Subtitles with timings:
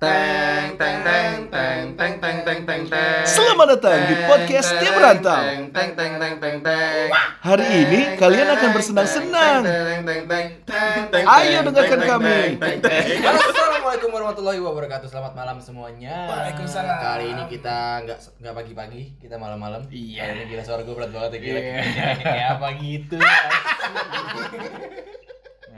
[0.00, 3.20] Teng teng teng teng teng teng teng teng teng.
[3.28, 5.44] Selamat datang di podcast Tim Rantau.
[5.44, 7.12] Teng teng teng teng teng teng.
[7.44, 9.60] Hari ini kalian akan bersenang-senang.
[9.60, 11.24] Teng teng teng teng teng.
[11.28, 12.56] Ayo dengarkan kami.
[13.28, 15.12] Assalamualaikum warahmatullahi wabarakatuh.
[15.12, 16.32] Selamat malam semuanya.
[16.32, 16.96] Waalaikumsalam.
[16.96, 19.84] Kali ini kita nggak nggak pagi-pagi, kita malam-malam.
[19.92, 20.32] Iya.
[20.32, 21.60] Kali ini gila suara gue berat banget ya gila.
[22.24, 23.16] Kayak apa gitu.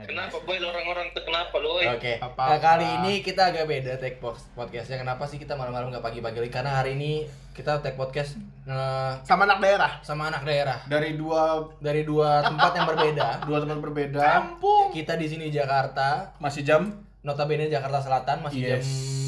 [0.03, 1.79] Kenapa boy orang-orang tuh kenapa lo?
[1.79, 1.85] woy?
[1.87, 2.19] Oke.
[2.19, 2.51] Apa-apa.
[2.51, 4.19] Nah, kali ini kita agak beda take
[4.55, 4.99] podcastnya.
[4.99, 6.51] Kenapa sih kita malam-malam nggak pagi-pagi?
[6.51, 8.35] Karena hari ini kita take podcast
[8.65, 9.91] eh, sama anak daerah.
[10.01, 13.27] sama anak daerah Dari dua dari dua tempat yang berbeda.
[13.47, 14.21] dua tempat berbeda.
[14.21, 14.89] Kampung.
[14.91, 19.23] Kita di sini Jakarta, Masih jam notabene Jakarta Selatan masih jam Yes.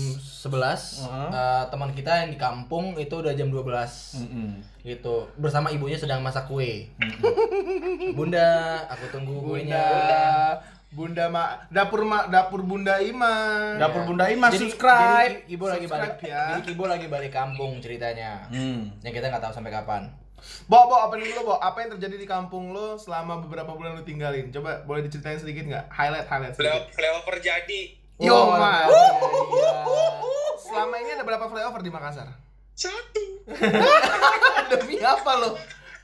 [0.46, 1.02] 11.
[1.02, 1.30] Uh-huh.
[1.34, 4.22] Eh, teman kita yang di kampung itu udah jam 12.
[4.86, 5.16] Gitu.
[5.42, 6.86] Bersama ibunya sedang masak kue.
[8.18, 9.82] Bunda, aku tunggu kuenya.
[9.82, 10.26] Bunda,
[10.96, 13.36] Bunda ma, dapur ma, dapur Bunda Ima.
[13.76, 15.34] Dapur Bunda Ima Jadi- subscribe.
[15.36, 16.44] Jadi Kibo lagi balik ya.
[16.50, 18.48] Jadi Kibo lagi balik kampung ceritanya.
[18.48, 18.96] Hmm.
[19.02, 20.08] Yang kita nggak tahu sampai kapan.
[20.66, 21.56] Bo, bo, apa dulu, Bo?
[21.58, 24.50] Apa yang terjadi di kampung lo selama beberapa bulan lo tinggalin?
[24.50, 25.90] Coba boleh diceritain sedikit nggak?
[25.90, 26.96] Highlight, highlight Flyover, sedikit.
[26.96, 27.82] flyover jadi
[28.16, 28.88] Yo, Oh, Ma.
[28.88, 29.12] iya.
[30.58, 32.30] Selama ini ada berapa flyover di Makassar?
[32.74, 33.24] satu.
[34.72, 35.56] Demi apa lo?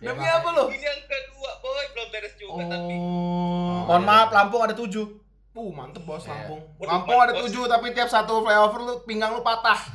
[0.02, 0.66] Ya, Demi apa lo?
[0.68, 2.94] Ini yang kedua boy belum beres juga tapi.
[2.94, 3.86] Oh.
[3.86, 5.06] Mohon maaf, Lampung ada tujuh.
[5.52, 6.34] Uh, mantep bos Iya.
[6.34, 6.62] Lampung.
[6.76, 7.42] Waduh, Lampung ada bos.
[7.46, 9.78] tujuh, tapi tiap satu flyover lu pinggang lu patah.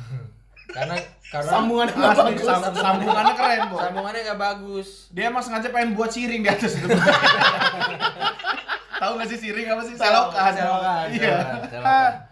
[0.67, 3.79] Karena karena Sambungan Asli, sam- sambungannya keren, Bo.
[3.79, 5.07] sambungannya nggak bagus.
[5.09, 6.87] Dia emang sengaja pengen buat siring di atas itu.
[8.97, 9.93] Tahu gak sih siring apa sih?
[9.93, 10.51] Selokan.
[10.51, 11.05] Selokan.
[11.09, 11.35] Iya.
[11.37, 12.11] selokan, selokan.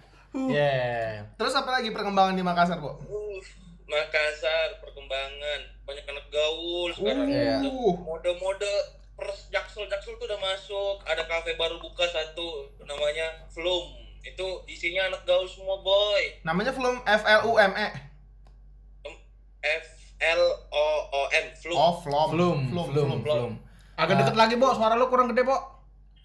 [0.51, 1.23] Yeah.
[1.33, 2.99] Terus apa lagi perkembangan di Makassar, Bo?
[3.01, 3.39] Uh,
[3.85, 7.29] Makassar perkembangan banyak anak gaul sekarang.
[7.29, 7.61] Iya.
[7.69, 7.93] Uh.
[8.01, 8.73] Mode-mode
[9.15, 11.05] pers jaksel jaksel tuh udah masuk.
[11.05, 13.93] Ada kafe baru buka satu namanya Flum.
[14.25, 16.41] Itu isinya anak gaul semua boy.
[16.41, 17.89] Namanya Flum F L U M E.
[19.61, 19.85] F
[20.17, 20.41] L
[20.73, 21.77] O O M Flum.
[21.77, 22.29] Oh, Flum.
[22.33, 23.19] Flum, Flum, flum, Flum.
[23.21, 23.51] flum.
[23.95, 24.73] Agak deket lagi, Bo.
[24.73, 25.55] Suara lu kurang gede, Bo.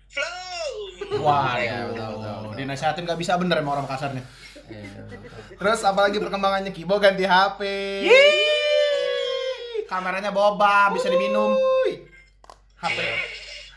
[0.08, 1.22] Flum.
[1.22, 4.24] Wah, Iya, betul, betul, dinasihatin gak bisa bener emang orang Makassar nih.
[4.70, 5.02] Iya.
[5.56, 7.60] Terus apa lagi perkembangannya Kibo ganti HP.
[9.90, 11.58] Kameranya boba, bisa diminum.
[12.80, 12.98] HP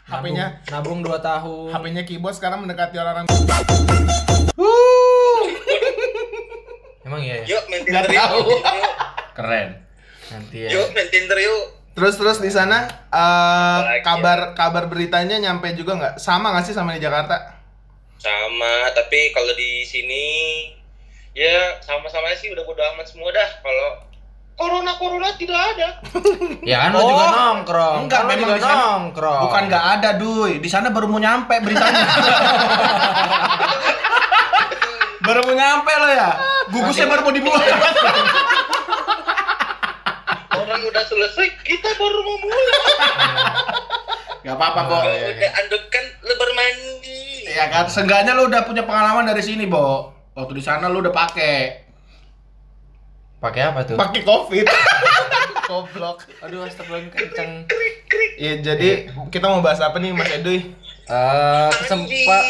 [0.03, 1.69] HP-nya nabung, nabung 2 tahun.
[1.73, 3.25] HP-nya Kibo sekarang mendekati orang-orang
[7.07, 7.55] Emang iya ya?
[7.55, 8.63] Yuk main Tinder yuk.
[9.35, 9.69] Keren.
[10.31, 10.69] Nanti ya.
[10.75, 11.63] Yuk main Tinder yuk.
[11.93, 16.13] Terus terus di sana eh, Apalagi kabar kabar beritanya nyampe juga nggak?
[16.19, 17.62] Sama nggak sih sama di Jakarta?
[18.23, 20.25] Sama tapi kalau di sini
[21.33, 23.99] ya sama-sama sih udah bodo amat semua dah kalau
[24.53, 25.89] corona corona tidak ada
[26.63, 27.95] Ya kan lo Oh, juga nongkrong.
[28.01, 29.41] enggak, Kan lo memang juga di sana- nongkrong.
[29.43, 30.51] Bukan nggak ada, Duy.
[30.57, 32.03] Di sana baru mau nyampe beritanya.
[35.21, 36.29] baru mau nyampe lo ya.
[36.69, 37.59] Gugusnya baru mau dibuat.
[40.53, 42.77] orang udah selesai kita baru mau mulai
[44.41, 44.93] Gak apa-apa, Bo.
[44.93, 45.27] Oh, iya, iya.
[45.33, 47.22] udah anduk kan lebar mandi
[47.53, 50.09] Ya kan, seenggaknya lo udah punya pengalaman dari sini, Bo.
[50.33, 51.85] Waktu di sana lo udah pakai.
[53.37, 53.95] Pakai apa tuh?
[53.95, 54.65] Pakai Covid.
[55.69, 56.25] Goblok.
[56.41, 57.51] Aduh, astagfirullahaladzim kenceng.
[58.41, 60.73] Iya, jadi kita mau bahas apa nih Mas Edoy?
[61.03, 62.43] Eh, kesempat.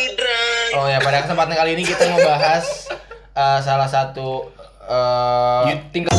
[0.80, 2.88] Oh ya, pada kesempatan kali ini kita mau bahas
[3.36, 4.50] eh, salah satu
[4.84, 6.13] eh tingkat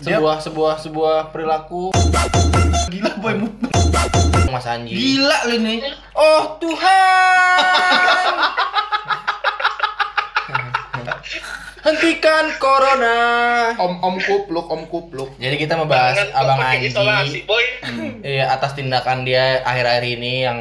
[0.00, 1.92] sebuah sebuah sebuah perilaku
[2.90, 3.34] Gila, Boy.
[4.50, 4.90] Mas Anji.
[4.90, 5.78] Gila lo ini.
[6.18, 8.34] Oh Tuhan.
[11.80, 13.18] Hentikan corona.
[13.78, 15.30] Om Om Kupluk, Om Kupluk.
[15.38, 16.90] Jadi kita membahas Jangan Abang Anji.
[16.90, 17.64] isolasi boy
[18.20, 20.58] Iya, atas tindakan dia akhir-akhir ini yang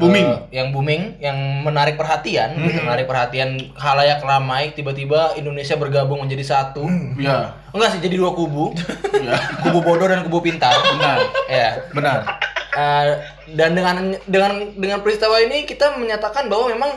[0.00, 0.26] Booming.
[0.26, 4.72] eh, yang booming, yang menarik perhatian, gitu, menarik perhatian halayak ramai.
[4.72, 6.88] Tiba-tiba Indonesia bergabung menjadi satu.
[7.20, 8.72] Ya, Enggak sih, jadi dua kubu.
[9.62, 10.72] kubu bodoh dan kubu pintar.
[10.72, 11.18] benar.
[11.46, 11.68] ya.
[11.92, 12.18] Benar.
[12.70, 13.06] Eh,
[13.54, 16.90] dan dengan dengan dengan peristiwa ini kita menyatakan bahwa memang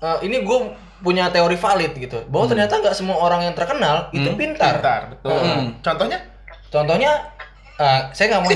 [0.00, 0.58] eh, ini gue
[1.04, 2.24] punya teori valid gitu.
[2.32, 4.80] Bahwa ternyata nggak semua orang yang terkenal itu pintar.
[4.80, 5.36] Bentar, betul.
[5.36, 5.76] Hmm.
[5.84, 6.18] Contohnya?
[6.66, 7.12] Contohnya,
[7.76, 8.50] eh, saya nggak mau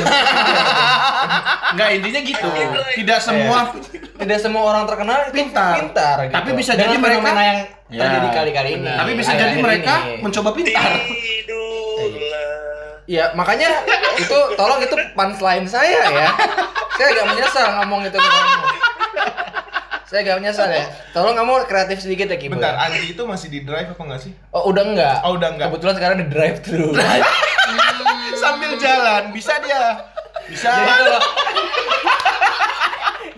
[1.70, 2.48] Enggak intinya gitu.
[2.96, 3.58] Tidak semua
[4.16, 5.74] tidak semua orang terkenal itu Pintar.
[5.78, 6.34] pintar gitu.
[6.34, 7.58] Tapi bisa Dengan jadi mereka- yang
[7.90, 8.00] Ya.
[8.00, 8.86] terjadi kali-kali ini.
[8.88, 10.20] Tapi bisa jadi mereka ini.
[10.20, 10.90] mencoba pintar.
[10.94, 12.48] tidurlah
[13.04, 13.82] Ya, makanya
[14.16, 16.30] itu tolong itu punchline saya ya.
[16.94, 18.62] Saya agak menyesal ngomong itu ke kamu.
[20.04, 20.86] Saya agak menyesal ya.
[21.10, 22.54] Tolong kamu kreatif sedikit ya, Kibo.
[22.54, 24.32] Bentar, Anji itu masih di drive apa enggak sih?
[24.50, 25.16] Oh, udah enggak.
[25.22, 25.66] Oh, udah enggak.
[25.70, 26.94] Kebetulan sekarang di drive thru.
[28.40, 29.84] Sambil jalan bisa dia.
[30.46, 30.66] Bisa.
[30.66, 31.20] Jadi kalau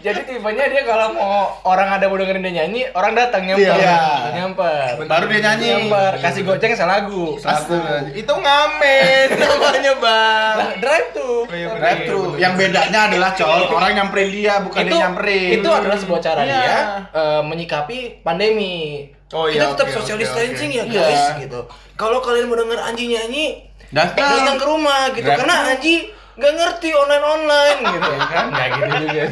[0.02, 3.70] Jadi tipenya dia kalau mau orang ada mau dengerin dia nyanyi, orang datang nyamper.
[3.70, 4.34] Iya.
[4.34, 5.06] Nyamper.
[5.06, 5.68] Baru dia nyanyi.
[5.86, 7.38] Nyamper, kasih goceng selagu.
[7.38, 10.54] Astaga, itu ngamen namanya bang.
[10.58, 11.46] Lah, drive tuh.
[11.46, 11.70] Oh, iya.
[11.70, 12.22] Drive thru.
[12.34, 15.50] Yang bedanya adalah col orang nyamperin dia bukan itu, dia nyamperin.
[15.54, 16.50] itu adalah sebuah cara Iya.
[16.50, 16.76] dia
[17.14, 19.06] eh, menyikapi pandemi.
[19.30, 20.76] Oh, Kita iya, tetap oke, social distancing oke.
[20.76, 21.46] ya guys Iya.
[21.46, 21.60] gitu.
[21.94, 24.16] Kalau kalian mau denger Anji nyanyi, Datang.
[24.40, 25.70] datang ke rumah gitu Drive karena thru.
[25.70, 25.94] Anji
[26.32, 29.24] nggak ngerti online online gitu kan nggak gitu juga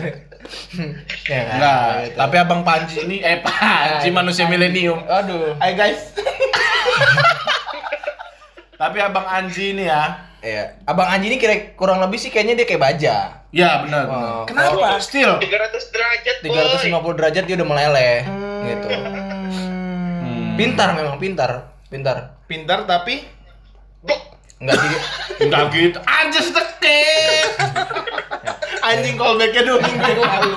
[1.31, 1.55] ya kan?
[1.55, 2.17] Enggak, gitu.
[2.17, 5.01] tapi Abang Panji ini eh Panji Nah, manusia milenium.
[5.03, 6.13] aduh Hai guys.
[8.77, 10.29] Tapi Abang Anji ini ya.
[10.41, 13.17] ya abang Anji ini kira kurang lebih sih kayaknya dia kayak baja
[13.51, 14.05] Ya benar.
[14.07, 14.49] Oh.
[14.49, 14.73] benar.
[14.73, 14.97] Kenapa?
[14.99, 15.37] Still.
[15.37, 18.17] 300 derajat boy 350 derajat dia udah meleleh
[18.67, 20.55] gitu Hmm.
[20.55, 21.51] pintar memang pintar
[21.87, 22.17] pintar
[22.47, 23.21] Pintar tapi
[24.61, 24.93] Enggak sih
[25.41, 25.99] Enggak gitu.
[26.03, 27.49] Anjir sedekit.
[28.81, 30.53] anjing callbacknya dua minggu yang lalu.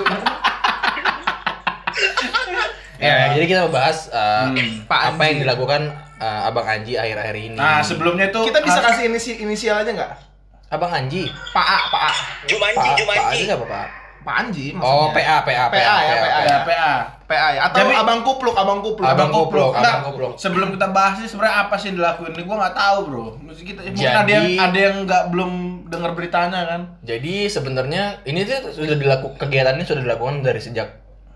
[2.98, 4.84] ya jadi kita membahas uh, Hmm.
[4.86, 5.82] Pak apa yang dilakukan
[6.18, 10.12] uh, abang Anji akhir-akhir ini Nah, sebelumnya itu Kita bisa kasih inisi inisial aja nggak?
[10.68, 12.14] abang Anji Pak A, Pak A.
[12.44, 13.88] Jumanji Pak Pak Jumanji Anji siapa Pak
[14.24, 15.14] Pak Anji oh maksudnya.
[15.14, 16.40] PA PA PA ya, PA.
[16.42, 16.94] ya PA.
[17.24, 17.60] PA ya.
[17.66, 19.04] Atau Tapi- Abang Kupluk, Abang Kupluk.
[19.04, 20.32] Abang Kupluk, Abang Kupluk.
[20.36, 23.26] Sebelum kita bahas sih sebenarnya apa sih yang dilakuin ini gua nggak tahu, Bro.
[23.38, 25.52] Mungkin kita mungkin Jadi- ada yang ada yang nggak belum
[25.88, 26.82] dengar beritanya kan.
[27.02, 30.88] Jadi sebenarnya ini tuh sudah dilakukan kegiatannya sudah dilakukan dari sejak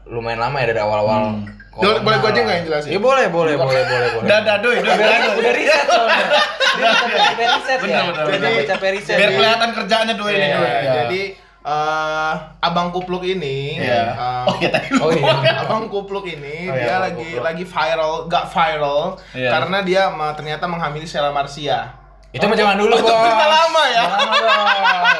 [0.05, 1.43] lumayan lama ya dari awal-awal.
[1.73, 2.89] Boleh- boleh gua aja nggak yang jelasin?
[2.89, 4.25] Iya boleh, boleh, boleh, boleh, boleh.
[4.25, 5.35] Udah, udah, doi, doi, udah, doi.
[5.37, 6.25] udah riset soalnya.
[6.73, 7.81] Udah capek riset ya.
[7.83, 8.65] Bener, udah bener.
[8.65, 9.15] capek riset.
[9.15, 10.65] Biar kelihatan kerjaannya doi ini, Iya, doi.
[10.65, 10.93] Ya, Ya.
[10.97, 11.21] Jadi
[11.67, 14.03] eh, Abang Kupluk ini Iya.
[14.09, 15.59] eh, Oh iya tadi Oh iya.
[15.59, 17.43] Abang Kupluk ini Oh, iya, dia Abang lagi Kupluk.
[17.43, 19.49] lagi viral, gak viral Iya.
[19.51, 21.91] karena dia ma- ternyata menghamili Sheila Marsia.
[22.29, 23.19] Itu mah jangan dulu, Oh, itu Bos.
[23.21, 24.03] cerita lama ya?
[24.03, 25.11] Lama.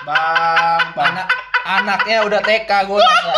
[0.00, 1.06] Bang, bang.
[1.08, 1.26] Anak
[1.60, 3.34] anaknya udah TK gue rasa.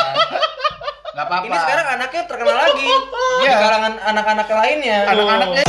[1.11, 1.44] Enggak apa-apa.
[1.44, 3.56] Ini sekarang anaknya terkenal lagi di Iya.
[3.58, 4.99] kalangan anak-anak lainnya.
[5.05, 5.64] anak-anaknya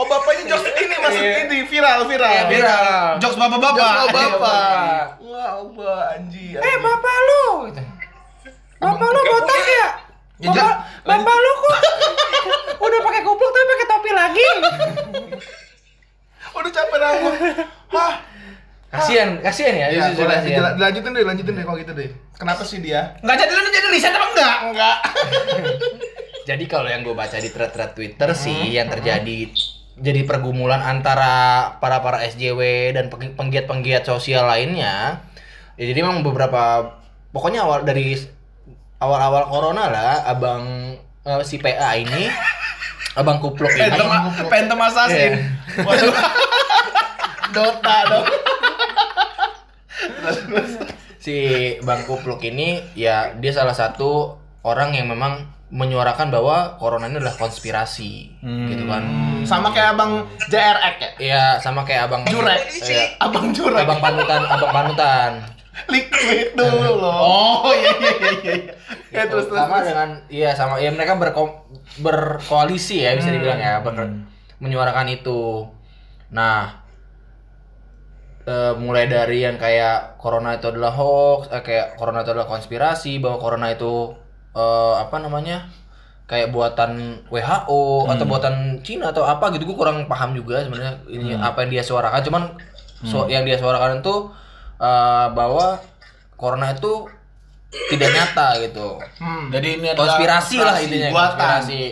[0.00, 1.34] Oh bapaknya jokes ini maksud Iya.
[1.44, 2.32] ini viral viral.
[2.32, 3.08] Iya, viral.
[3.20, 3.76] jokes bapak-bapak.
[3.76, 4.30] Jokes Iya, bapak.
[4.32, 5.04] bapak.
[5.20, 6.46] Wah, Abah anji.
[6.52, 7.82] Eh bapak lu gitu.
[8.80, 9.88] Bapak lu botak ya?
[10.40, 10.74] Ya, Bapak,
[11.04, 11.76] bapak lu kok
[12.88, 14.48] udah pakai kupluk tapi pakai topi lagi.
[16.50, 17.34] Udah capek rambut.
[17.90, 18.12] Hah.
[18.90, 19.86] Kasihan, kasihan ya.
[19.88, 20.58] Ya, jujur kasihan.
[20.58, 22.10] Dila- dilanjutin deh, lanjutin deh kalau gitu deh.
[22.34, 23.14] Kenapa sih dia?
[23.20, 24.56] Enggak jadi lu jadi riset apa enggak?
[24.66, 24.96] Enggak.
[26.40, 29.54] Jadi kalau yang gue baca di thread-thread Twitter sih yang terjadi
[30.00, 32.60] jadi pergumulan antara para para SJW
[32.96, 35.20] dan peng- penggiat-penggiat sosial lainnya.
[35.76, 36.96] Ya, jadi memang beberapa
[37.30, 38.16] pokoknya awal dari
[39.00, 42.28] awal-awal corona lah abang eh, si PA ini
[43.20, 44.00] abang kupluk ini
[44.48, 45.36] Phantom Assassin.
[45.36, 45.84] Iya.
[45.86, 46.14] Waduh.
[47.50, 48.26] Dota dong.
[51.24, 51.36] si
[51.84, 57.36] Bang Kupluk ini ya dia salah satu orang yang memang menyuarakan bahwa corona ini adalah
[57.36, 59.06] konspirasi gitu kan.
[59.06, 60.12] Hmm, Sama kayak Abang
[60.46, 61.10] JRX ya?
[61.16, 62.66] Iya, sama kayak Abang Jurek.
[62.76, 63.86] Iya, Abang Jurek.
[63.86, 65.32] Abang panutan, Abang panutan.
[65.86, 67.14] Liquid dulu loh.
[67.14, 68.54] Oh iya iya iya iya.
[69.08, 69.56] Ya, terus terus.
[69.56, 69.88] sama terus.
[69.88, 71.64] dengan iya sama ya mereka berko,
[71.98, 74.26] berkoalisi ya bisa dibilang ya ber-
[74.58, 75.70] menyuarakan itu.
[76.30, 76.82] Nah,
[78.44, 83.16] eh, mulai dari yang kayak corona itu adalah hoax, eh, kayak corona itu adalah konspirasi,
[83.18, 84.12] bahwa corona itu
[84.52, 85.66] eh, apa namanya?
[86.30, 88.54] kayak buatan WHO atau buatan
[88.86, 92.22] Cina atau apa gitu gue kurang paham juga sebenarnya ini apa yang dia suarakan.
[92.22, 92.42] Cuman
[93.02, 94.30] su- yang dia suarakan itu
[94.78, 95.82] eh, bahwa
[96.38, 97.10] corona itu
[97.90, 98.94] tidak nyata gitu.
[99.18, 99.50] Hmm.
[99.50, 101.26] Jadi ini adalah konspirasi lah intinya buatan.
[101.34, 101.82] konspirasi.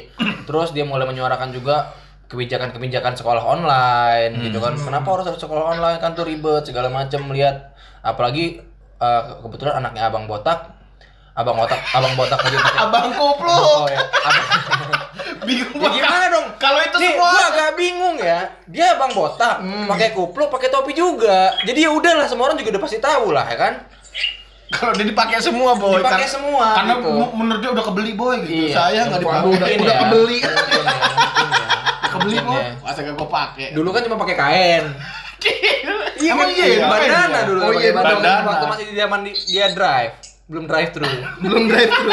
[0.46, 1.90] Terus dia mulai menyuarakan juga
[2.30, 4.78] kebijakan-kebijakan sekolah online gitu kan.
[4.78, 7.74] Kenapa harus sekolah online kan tuh ribet segala macam melihat
[8.06, 8.62] apalagi
[9.02, 10.77] eh, kebetulan anaknya abang botak
[11.38, 13.86] abang botak abang botak aja pakai Abang oh Kupluk.
[13.88, 14.46] ya abang
[15.48, 18.40] Bingung ya gimana dong Kalau itu Nih, semua gua agak bingung ya.
[18.66, 21.54] Dia abang botak, pakai kupluk, pakai topi juga.
[21.62, 23.72] Jadi ya udahlah, semua orang juga udah pasti tahu lah, ya kan?
[24.68, 26.02] Kalau dia dipakai semua, boy.
[26.02, 27.12] Dipakai semua, Karena gitu.
[27.32, 28.68] menurut dia udah kebeli, boy gitu.
[28.68, 28.74] Iya.
[28.74, 29.40] Saya nggak dipakai.
[29.40, 29.78] Mungkin Udah, ya.
[29.80, 30.36] udah kebeli.
[30.36, 30.92] Ya, ya.
[32.10, 32.58] Kebeli, boy.
[32.58, 32.70] ya.
[32.82, 33.66] Masa gak gua pakai?
[33.72, 34.84] Dulu kan cuma pakai kain.
[36.18, 36.50] Iya, kan?
[36.50, 37.46] iya, Iya, pakai bandana ya?
[37.46, 37.58] dulu.
[37.62, 38.32] Oh iya, bandana.
[38.42, 40.12] Waktu masih di zaman di- dia drive,
[40.48, 41.04] belum drive thru.
[41.44, 42.12] belum drive thru.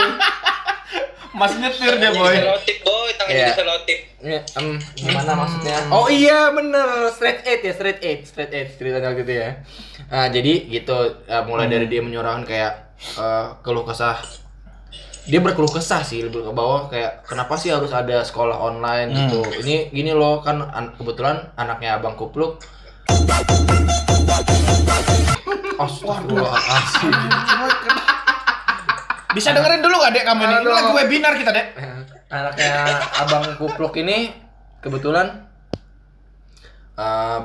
[1.33, 2.31] Masih nyetir dia, Tangannya boy.
[2.33, 3.47] diselotip boy tangannya Iya.
[3.51, 5.77] diselotip Ya, em, gimana maksudnya?
[5.87, 9.61] Oh iya bener, straight eight ya, straight eight, straight eight ceritanya gitu ya.
[10.07, 12.73] Nah, jadi gitu, eh, mulai dari dia menyuarakan kayak
[13.13, 14.17] eh, keluh kesah.
[15.25, 19.41] Dia berkeluh kesah sih lebih ke bawah kayak kenapa sih harus ada sekolah online gitu.
[19.59, 22.61] Ini gini loh kan an- kebetulan anaknya Abang Kupluk
[25.75, 27.13] Astagfirullahaladzim.
[29.35, 30.53] Bisa dengerin dulu gak dek kamu ini?
[30.57, 31.67] Ini lagi webinar kita dek.
[32.25, 32.71] Anaknya
[33.19, 34.31] abang kupluk ini
[34.79, 35.45] kebetulan
[36.95, 37.39] eh,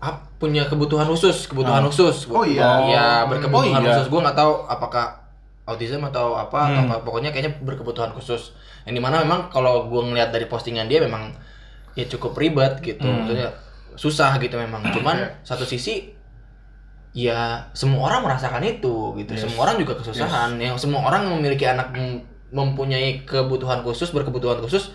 [0.00, 2.26] ap- punya kebutuhan khusus, kebutuhan khusus.
[2.26, 2.66] Oh, iya.
[2.82, 3.94] Iya, berkebutuhan Oh, iya.
[3.94, 4.06] khusus.
[4.08, 5.06] Gue nggak tahu apakah
[5.64, 6.90] autism atau apa, atau Hmm.
[6.90, 6.96] apa.
[7.00, 8.50] Pokoknya kayaknya berkebutuhan khusus.
[8.82, 11.30] Yang di mana memang kalau gue ngeliat dari postingan dia memang
[11.94, 13.04] ya cukup ribet gitu.
[13.04, 13.22] Hmm.
[13.22, 13.48] Maksudnya
[13.94, 14.82] susah gitu memang.
[14.90, 15.28] Cuman Iya.
[15.44, 16.10] satu sisi
[17.10, 19.32] ya semua orang merasakan itu gitu.
[19.34, 20.54] Semua orang juga kesusahan.
[20.56, 24.90] Yang semua orang memiliki anak mem- mempunyai kebutuhan khusus, berkebutuhan khusus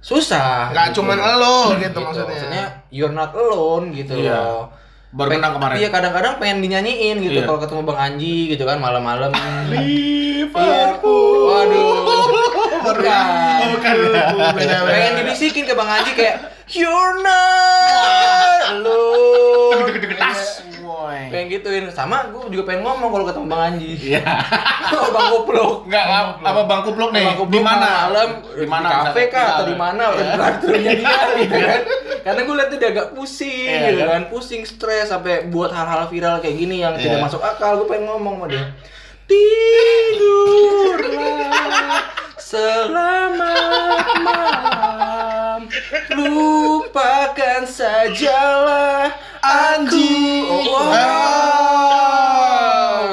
[0.00, 0.70] susah.
[0.70, 0.96] Nggak gitu.
[1.02, 2.64] cuman lo gitu, maksudnya.
[2.88, 4.36] you're not alone gitu Iya.
[4.36, 4.70] loh.
[5.10, 5.76] Baru menang kemarin.
[5.76, 7.46] Iya kadang-kadang pengen dinyanyiin gitu Iya.
[7.48, 9.32] kalau ketemu Bang Anji gitu kan malam-malam.
[9.66, 11.36] Liverpool.
[11.48, 11.94] Waduh.
[12.84, 13.24] Bukan.
[13.74, 13.94] Bukan.
[14.86, 16.36] Pengen dibisikin ke Bang Anji kayak
[16.68, 17.45] you're not
[21.46, 23.94] Pengen gituin sama gue juga pengen ngomong kalau ketemu Bang Anji.
[23.94, 24.26] Iya.
[24.86, 25.86] Oh, Bang Kupluk.
[25.90, 26.06] Enggak
[26.46, 27.26] apa bang kupluk nih?
[27.50, 28.06] Di mana?
[28.06, 29.10] malam Di mana?
[29.10, 30.14] Kafe kah atau di mana?
[30.14, 30.34] Iya.
[30.38, 31.80] Baturnya dia gitu kan.
[32.22, 34.10] Karena gue liat tuh dia agak pusing Iya, gitu kan?
[34.10, 37.02] kan, pusing, stres sampai buat hal-hal viral kayak gini yang Iya.
[37.02, 37.82] tidak masuk akal.
[37.82, 38.62] Gue pengen ngomong sama dia.
[39.26, 40.66] Tidurlah
[42.46, 45.35] selamat malam
[46.12, 50.08] Lupakan sajalah aku
[50.46, 50.92] Oh, wow.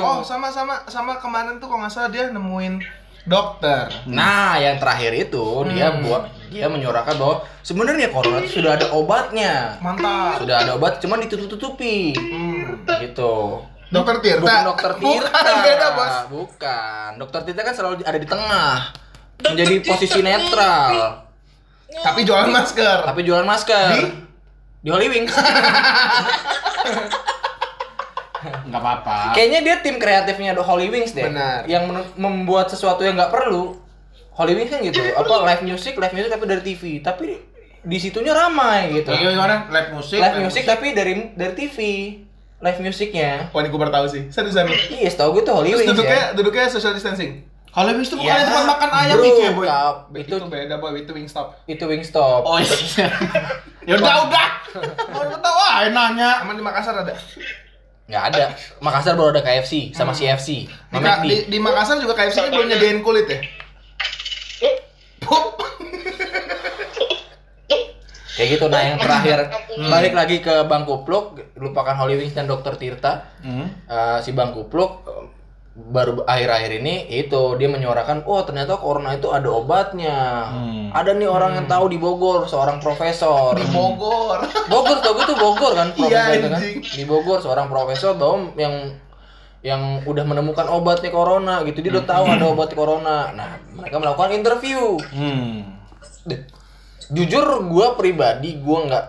[0.04, 3.88] Oh, sama sama sama kemarin tuh kalau nggak salah dia nemuin dokter.
[4.08, 9.80] Nah, yang terakhir itu dia buat dia menyuarakan bahwa sebenarnya corona itu sudah ada obatnya.
[9.80, 10.44] Mantap.
[10.44, 12.14] Sudah ada obat, cuman ditutup-tutupi.
[12.14, 12.84] Hmm.
[13.00, 13.64] Gitu.
[13.90, 14.42] Dokter Tirta.
[14.44, 15.30] Bukan dokter Tirta.
[15.40, 16.16] Bukan, beda, Bos.
[16.30, 17.10] Bukan.
[17.22, 18.76] Dokter Tirta kan selalu ada di tengah.
[19.44, 21.23] Menjadi posisi netral.
[22.02, 22.98] Tapi jualan masker.
[23.06, 23.88] Tapi jualan masker.
[23.94, 24.04] Di?
[24.84, 25.34] Di Holy Wings.
[28.68, 29.32] Enggak apa-apa.
[29.32, 31.30] Kayaknya dia tim kreatifnya The Holy Wings deh.
[31.30, 31.64] Benar.
[31.70, 31.84] Yang
[32.20, 33.78] membuat sesuatu yang nggak perlu.
[34.34, 35.00] Holy Wings kan gitu.
[35.14, 36.84] Apa live music, live music tapi dari TV.
[37.00, 37.38] Tapi
[37.84, 39.14] di situnya ramai gitu.
[39.14, 39.56] Kayak gimana?
[39.70, 40.18] Live musik.
[40.18, 41.78] Live music tapi dari dari TV.
[42.64, 43.52] Live musiknya.
[43.52, 44.32] Wah, ini gue baru tahu sih.
[44.32, 44.72] Seriusan.
[44.72, 46.36] Iya, setahu gue tuh Holy Wings duduknya ya.
[46.36, 47.44] duduknya social distancing.
[47.74, 49.66] Kalau habis itu bukan Ya, tempat makan ayam bro, itu ya, Boy.
[49.66, 49.96] Kap.
[50.14, 51.48] Itu, Itu beda boy, itu Wingstop.
[51.66, 52.46] itu Wingstop.
[52.46, 52.70] Oh iya.
[53.90, 54.48] ya udah udah.
[55.14, 56.46] Mau tahu ah nanya.
[56.46, 57.18] Emang di Makassar ada?
[58.06, 58.54] Nggak ada.
[58.78, 60.70] Makassar baru ada KFC sama CFC.
[60.70, 63.42] Di, di, di Makassar juga KFC ini belum nyediain kulit ya?
[65.18, 65.58] Pup.
[68.34, 68.66] Kayak gitu.
[68.66, 73.34] Nah, yang terakhir balik lagi ke Bang Kupluk, lupakan Holy Wings dan Dokter Tirta.
[73.42, 73.66] Hmm.
[73.86, 75.06] Eh, si Bang Kupluk
[75.74, 80.46] baru akhir-akhir ini itu dia menyuarakan, oh ternyata corona itu ada obatnya.
[80.54, 80.94] Hmm.
[80.94, 83.58] Ada nih orang yang tahu di Bogor, seorang profesor.
[83.58, 84.46] Di Bogor.
[84.70, 86.62] Bogor, tau gue tuh Bogor kan, profesor Iya, itu kan.
[86.78, 89.02] Di Bogor seorang profesor bahwa yang
[89.64, 93.34] yang udah menemukan obatnya corona gitu, dia udah tahu ada obat corona.
[93.34, 95.02] Nah, mereka melakukan interview.
[95.10, 95.82] Hmm.
[97.10, 99.06] Jujur gue pribadi gue nggak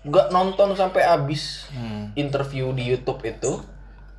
[0.00, 2.14] nggak nonton sampai habis Hmm.
[2.14, 3.60] interview di YouTube itu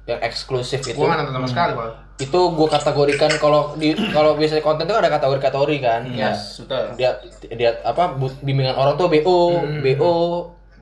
[0.06, 0.98] yang eksklusif itu.
[0.98, 1.90] Gue nggak nonton sama sekali, Pak.
[2.18, 6.02] Itu gue kategorikan kalau di kalau biasanya konten itu ada kategori-kategori kan.
[6.10, 6.86] Ya, Yes, betul.
[6.98, 7.10] dia
[7.50, 10.14] dia apa bimbingan orang tuh BO, BO,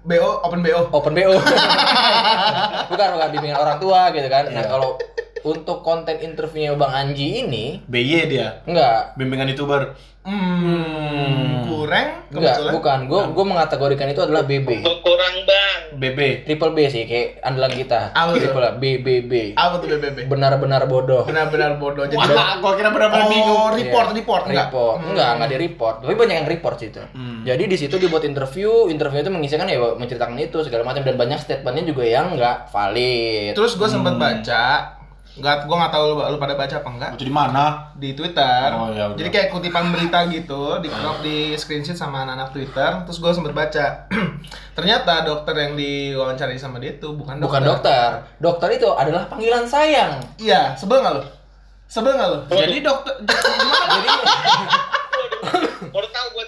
[0.03, 0.81] BO, open BO.
[0.91, 1.31] open BO.
[2.91, 4.47] bukan bukan bimbingan orang tua gitu kan.
[4.51, 4.95] Nah, kalau
[5.39, 8.59] untuk konten interviewnya Bang Anji ini BY dia.
[8.67, 9.95] enggak Bimbingan YouTuber.
[10.29, 12.99] Hmm, kurang enggak bukan.
[13.05, 14.85] Gue gue mengategorikan itu adalah BB.
[15.01, 15.79] Kurang bang.
[15.97, 16.45] BB.
[16.45, 18.13] Triple B sih kayak andalan kita.
[18.13, 18.45] Apa tuh?
[18.45, 19.33] Triple B B B.
[19.53, 20.29] Apa tuh BBB?
[20.29, 21.25] Benar-benar bodoh.
[21.25, 22.05] Benar-benar bodoh.
[22.05, 23.57] Jadi Wah, gua kira benar-benar bingung.
[23.59, 24.15] Oh, report, Iya.
[24.15, 24.67] report, enggak?
[24.69, 27.03] report enggak enggak di report tapi banyak yang report sih itu
[27.41, 31.15] jadi di situ dia buat interview interview itu mengisikan ya menceritakan itu segala macam dan
[31.15, 34.63] banyak statementnya juga yang enggak valid Terus gue sempet baca,
[35.35, 37.65] nggak, gue nggak tahu lu, lu pada baca apa enggak Baca di mana?
[37.95, 38.67] di Twitter.
[38.71, 39.17] Oh, ya udah.
[39.17, 42.91] Jadi kayak kutipan berita gitu, di crop di screenshot sama anak-anak Twitter.
[43.03, 43.85] Terus gue sempet baca,
[44.77, 47.45] ternyata dokter yang diwawancari sama dia itu bukan dokter.
[47.45, 48.07] bukan dokter
[48.37, 51.23] dokter itu adalah panggilan sayang Iya, sebel nggak lu?
[51.85, 52.37] Sebel nggak lu?
[52.49, 54.09] Jadi dokter jadi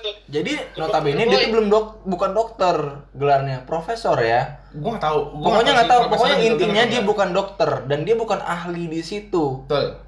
[0.02, 0.14] tuh.
[0.28, 2.76] jadi notabene dia tuh belum dok bukan dokter
[3.12, 5.20] gelarnya profesor ya Gue nggak tahu.
[5.36, 9.64] Gua pokoknya nggak tahu pokoknya intinya dia bukan dokter dan dia bukan ahli di situ
[9.64, 10.00] Betul.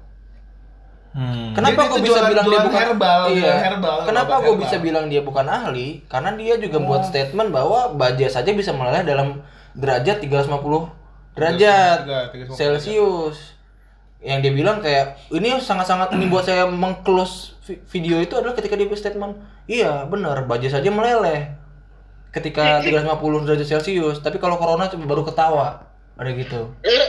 [1.14, 1.54] Hmm.
[1.54, 3.52] Kenapa gue bisa jualan- bilang dia jualan bukan herbal, Iya.
[3.62, 6.02] herbal, Kenapa gue bisa bilang dia bukan ahli?
[6.04, 9.38] Karena dia juga buat statement bahwa baja saja bisa meleleh dalam
[9.72, 10.90] derajat 350
[11.32, 13.54] derajat Tiga- tiga- tiga- Celcius.
[14.18, 18.86] Yang dia bilang kayak ini sangat-sangat ini buat saya mengclose video itu adalah ketika dia
[18.90, 21.48] statement, iya benar baja saja meleleh
[22.28, 24.18] ketika 350 derajat Celcius.
[24.18, 25.80] Tapi kalau corona cuma baru ketawa,
[26.14, 26.76] ada gitu.
[26.80, 27.08] Eh,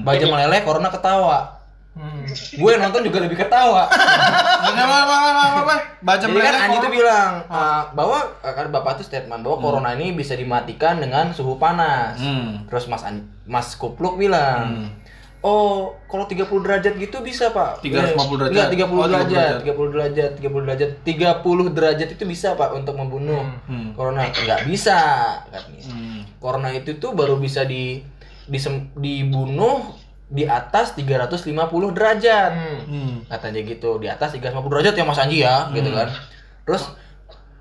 [0.00, 1.58] baja meleleh corona ketawa
[1.96, 2.28] Hmm.
[2.28, 5.76] gue yang nonton juga lebih ketawa Apa apa apa apa?
[5.98, 6.84] Baca jadi kan meleleh Anji kok.
[6.84, 11.32] tuh bilang uh, bahwa uh, kan bapak tuh statement bahwa corona ini bisa dimatikan dengan
[11.32, 12.68] suhu panas Hmm.
[12.68, 14.92] terus mas An- mas kupluk bilang
[15.46, 17.78] Oh, kalau 30 derajat gitu bisa, Pak.
[17.78, 18.50] 350 derajat.
[18.50, 22.94] Enggak, 30 Oh, 30 derajat, 30 derajat, 30 derajat, 30 derajat itu bisa, Pak, untuk
[22.94, 23.94] membunuh Hmm.
[23.94, 24.26] corona.
[24.26, 24.98] Enggak bisa,
[25.46, 25.86] katanya.
[25.86, 26.26] Hmm.
[26.36, 28.02] Corona itu tuh baru bisa di,
[28.44, 29.94] disem- dibunuh
[30.26, 31.46] di atas 350
[31.92, 32.50] derajat.
[32.50, 32.80] Hmm.
[32.84, 33.14] Hmm.
[33.24, 36.10] Katanya gitu, di atas 350 derajat ya Mas Anji ya, gitu kan.
[36.64, 36.90] Terus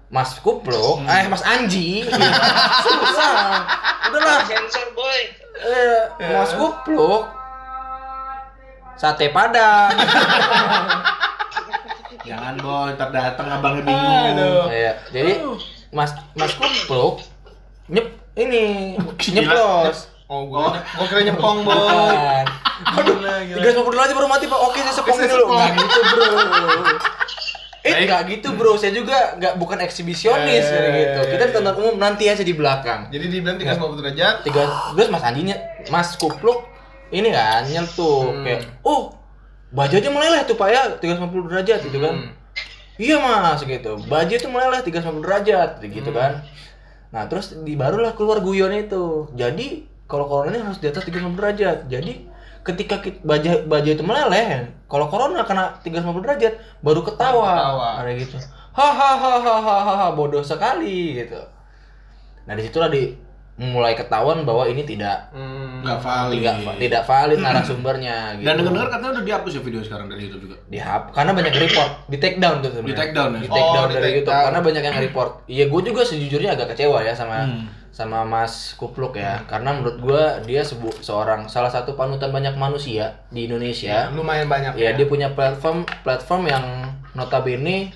[0.08, 2.02] Mas Kupluk, eh Mas Anji,
[2.86, 3.62] susah.
[4.06, 5.20] Udahlah, Sensor boy.
[5.58, 6.02] eh,
[6.32, 7.26] Mas Kupluk,
[8.96, 9.92] sate padang.
[12.26, 14.26] Jangan boy, ntar datang abangnya bingung.
[14.34, 14.66] Aduh.
[14.68, 15.34] Iya, jadi
[15.94, 17.22] Mas Mas Kupluk
[17.86, 18.98] nyep ini
[19.30, 20.10] nyeplos.
[20.26, 21.78] Oh, gua gua kira nyepong, Boy.
[21.78, 22.46] Bukan.
[22.98, 24.58] Aduh, tiga ratus derajat baru mati pak.
[24.58, 25.30] Oke, saya sepong dulu.
[25.30, 25.54] sepong.
[25.54, 26.26] Nggak gitu bro.
[27.86, 28.72] Eh, nggak gitu bro.
[28.74, 30.74] Saya juga nggak bukan eksibisionis Eh.
[30.74, 31.20] kayak gitu.
[31.30, 33.14] Kita di tonton umum nanti aja di belakang.
[33.14, 34.36] Jadi dibilang 350 derajat.
[34.42, 34.62] Tiga,
[34.98, 35.56] terus Mas Anjinya,
[35.88, 36.66] Mas Kupluk
[37.16, 38.44] ini kan nyentuh Hmm.
[38.44, 39.16] kayak, oh
[39.72, 42.16] baju aja meleleh tuh pak ya 350 derajat gitu kan.
[42.16, 42.32] Hmm.
[42.96, 43.92] Iya mas gitu.
[44.08, 46.20] Baju itu meleleh 350 derajat gitu Hmm.
[46.20, 46.32] kan.
[47.12, 49.32] Nah terus di barulah keluar guyon itu.
[49.36, 51.78] Jadi kalau corona ini harus di atas 350 derajat.
[51.88, 52.14] Jadi
[52.66, 57.44] ketika kita, baju baju itu meleleh, kalau corona kena 350 derajat baru ketawa.
[57.52, 57.90] Ketawa.
[58.04, 58.38] Ada gitu.
[58.76, 61.40] Hahaha bodoh sekali gitu.
[62.46, 63.16] Nah di situlah di
[63.58, 65.80] mulai ketahuan bahwa ini tidak Hmm.
[65.82, 66.36] Nggak valid.
[66.36, 68.44] tidak tidak valid narasumbernya gitu.
[68.44, 70.56] Dan dengar-dengar katanya udah dihapus ya video sekarang dari YouTube juga.
[70.68, 73.40] dihap karena banyak yang report di take down tuh sebenarnya Di take down ya?
[73.40, 74.46] di take down Oh, di dari take YouTube down.
[74.46, 77.66] karena banyak yang report iya gue juga sejujurnya agak kecewa ya sama Hmm.
[77.90, 83.24] sama Mas Kupluk ya karena menurut gue dia sebu seorang salah satu panutan banyak manusia
[83.30, 84.76] di Indonesia Lumayan banyak.
[84.76, 86.66] ya dia punya platform platform yang
[87.16, 87.96] notabene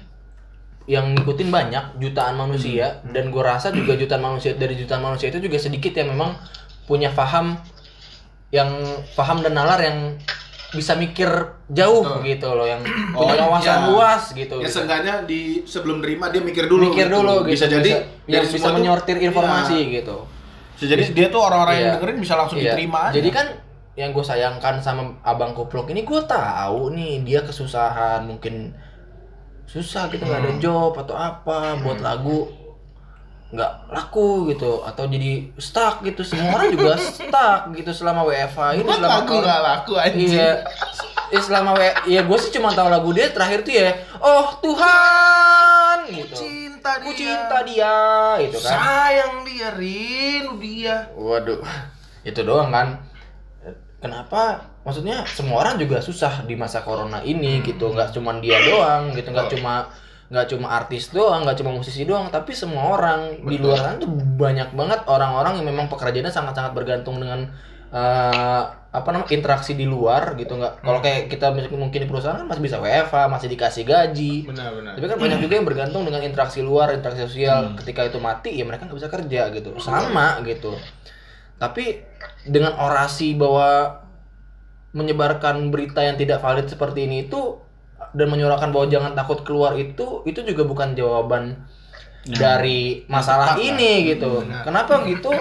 [0.89, 3.13] yang ngikutin banyak jutaan manusia Hmm.
[3.13, 6.33] dan gue rasa juga jutaan manusia dari jutaan manusia itu juga sedikit yang memang
[6.83, 7.61] punya paham
[8.49, 8.73] yang
[9.13, 10.17] paham dan nalar yang
[10.69, 11.29] bisa mikir
[11.67, 12.25] jauh Betul.
[12.27, 13.87] gitu loh yang Oh, punya wawasan iya.
[13.87, 14.55] luas gitu.
[14.55, 14.73] Ya gitu.
[14.75, 16.89] seenggaknya di sebelum nerima dia mikir dulu.
[16.89, 17.15] mikir gitu.
[17.15, 17.53] dulu gitu.
[17.53, 17.91] Bisa jadi
[18.25, 19.93] yang dari bisa semua tuh- menyortir informasi Iya.
[19.95, 20.17] gitu.
[20.73, 21.93] Bisa jadi dia tuh orang-orang yang Iya.
[21.97, 22.73] dengerin bisa langsung Iya.
[22.73, 23.13] diterima aja.
[23.13, 23.47] Jadi kan
[23.93, 28.73] yang gue sayangkan sama abang Kupluk ini gue tahu nih dia kesusahan mungkin
[29.69, 30.59] susah gitu nggak ada Hmm.
[30.59, 32.49] job atau apa buat lagu
[33.49, 38.83] nggak laku gitu atau jadi stuck gitu semua orang juga stuck gitu selama WFH ini
[38.83, 40.29] Buat selama lagu nggak laku anjing.
[40.31, 40.51] Iya.
[41.29, 45.97] Ya, selama W ya gue sih cuma tahu lagu dia terakhir tuh ya oh Tuhan
[46.09, 47.97] gitu cinta ku cinta dia
[48.41, 51.05] gitu kan Sayang dia, rindu dia.
[51.13, 51.61] Waduh,
[52.25, 52.97] itu doang kan.
[53.99, 54.65] Kenapa?
[54.83, 57.91] Maksudnya semua orang juga susah di masa corona ini gitu.
[57.91, 59.29] Nggak cuma dia doang gitu.
[59.29, 59.91] Nggak cuma
[60.29, 64.13] nggak cuma artis doang, nggak cuma musisi doang, tapi semua orang di luar sana tuh
[64.13, 67.49] banyak banget orang-orang yang memang pekerjaannya sangat-sangat bergantung dengan
[67.89, 72.45] eh, apa namanya interaksi di luar gitu nggak kalau kayak kita mungkin di perusahaan kan
[72.45, 74.91] masih bisa WFH masih dikasih gaji Benar benar.
[74.97, 77.73] tapi kan banyak juga yang bergantung dengan interaksi luar, interaksi sosial.
[77.77, 79.77] Ketika itu mati, ya mereka nggak bisa kerja gitu.
[79.81, 80.77] Sama gitu.
[81.57, 82.05] Tapi
[82.45, 84.01] dengan orasi bahwa
[84.91, 87.61] menyebarkan berita yang tidak valid seperti ini itu
[88.13, 91.61] dan menyuarakan bahwa jangan takut keluar itu itu juga bukan jawaban
[92.25, 93.67] dari masalah tepat lah.
[93.69, 94.31] ini gitu.
[94.43, 94.63] Benar.
[94.65, 95.31] Kenapa gitu?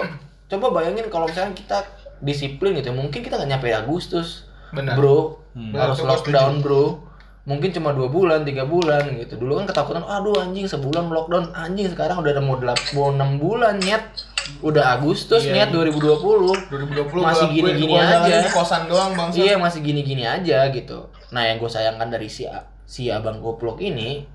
[0.49, 1.85] Coba bayangin kalau misalnya kita
[2.23, 4.95] disiplin gitu, mungkin kita nggak nyampe Agustus, Benar.
[4.97, 5.43] bro.
[5.53, 6.85] Benar, Harus coba lockdown, bro.
[7.49, 9.37] Mungkin cuma dua bulan, tiga bulan gitu.
[9.41, 13.41] Dulu kan ketakutan, aduh anjing sebulan lockdown, anjing sekarang udah ada mau delap, mau enam
[13.41, 14.05] bulan nyet.
[14.59, 15.65] Udah Agustus Iya.
[15.65, 16.51] nyet 2020.
[16.67, 18.49] 2020 Masih gini-gini aja.
[18.49, 19.29] kosan doang bang.
[19.31, 21.07] Iya masih gini-gini aja gitu.
[21.29, 22.43] Nah yang gue sayangkan dari si
[22.83, 24.25] si abang goblok ini,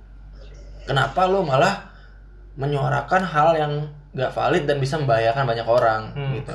[0.85, 1.90] kenapa lo malah
[2.55, 3.72] menyuarakan hal yang
[4.14, 6.33] gak valid dan bisa membahayakan banyak orang Hmm.
[6.33, 6.55] gitu.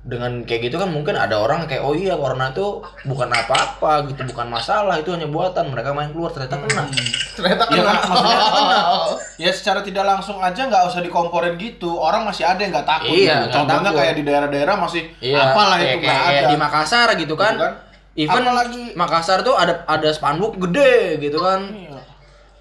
[0.00, 2.62] Dengan kayak gitu kan mungkin ada orang kayak oh iya corona itu
[3.04, 6.86] bukan apa-apa gitu, bukan masalah itu hanya buatan mereka main keluar ternyata kena.
[7.34, 7.92] Ternyata Ya, kena.
[8.00, 8.80] maksudnya kena.
[9.42, 11.90] Ya secara tidak langsung aja nggak usah dikomporin gitu.
[11.90, 13.08] Orang masih ada yang nggak takut.
[13.08, 13.36] Iya, gitu.
[13.40, 13.98] nggak Contohnya takut.
[13.98, 16.30] kayak di daerah-daerah masih Iya, apalah kayak, itu nggak kayak, ada.
[16.30, 17.52] kayak di Makassar gitu kan.
[17.52, 17.74] Gitu kan.
[18.12, 21.60] Even Apalagi- Makassar tuh ada ada spanduk gede gitu kan.
[21.66, 22.00] Iya.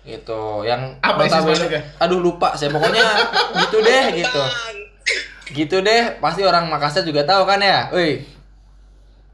[0.07, 1.81] Gitu, yang Apa spanduknya?
[1.99, 3.03] Aduh lupa saya pokoknya
[3.65, 4.43] gitu deh gitu.
[5.49, 7.89] Gitu deh, pasti orang Makassar juga tahu kan ya.
[7.89, 8.21] Woi,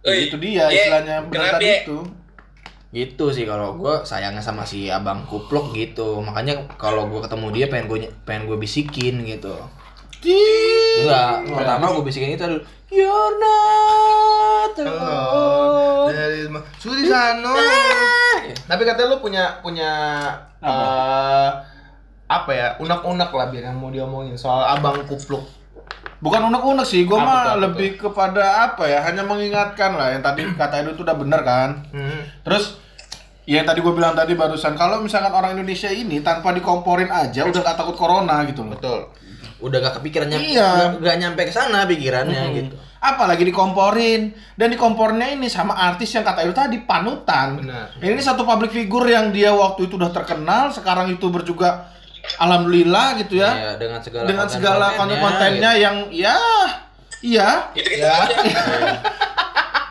[0.05, 1.77] Oi, itu dia Ye, istilahnya tadi Ye?
[1.81, 1.97] itu.
[2.95, 7.65] gitu sih kalau gue sayangnya sama si abang kupluk gitu makanya kalau gue ketemu dia
[7.67, 9.51] pengen gue pengen gue bisikin gitu
[10.25, 12.61] Enggak, pertama gue bisikin itu dulu.
[12.89, 16.13] You're not alone.
[16.13, 16.41] Dari
[16.81, 17.53] Sulisano.
[18.65, 19.91] Tapi katanya lu punya punya
[20.61, 21.49] eh,
[22.25, 25.45] apa ya unek-unek lah biar yang mau diomongin soal abang kupluk.
[26.23, 30.47] Bukan unek-unek sih, gue tuh, mah lebih kepada apa ya, hanya mengingatkan lah yang tadi
[30.59, 31.85] kata Edu itu udah bener kan.
[31.93, 32.25] Hmm.
[32.41, 32.81] Terus
[33.45, 37.45] ya yang tadi gue bilang tadi barusan, kalau misalkan orang Indonesia ini tanpa dikomporin aja
[37.45, 38.73] udah gak takut corona gitu loh.
[38.73, 38.99] Betul.
[39.57, 40.69] Udah gak kepikirannya, Iya.
[40.91, 42.75] gak, gak nyampe ke sana pikirannya gitu.
[42.97, 47.61] Apalagi dikomporin dan dikompornya ini sama artis yang kata Edu tadi panutan.
[47.61, 47.93] Benar.
[47.97, 51.87] Ini satu public figure yang dia waktu itu udah terkenal, sekarang youtuber juga
[52.35, 53.51] alhamdulillah gitu ya.
[53.53, 55.83] Iya, dengan segala dengan konten- segala kontennya, konten-kontennya gitu.
[55.83, 56.37] yang ya
[57.21, 58.95] iya Itu kita aja.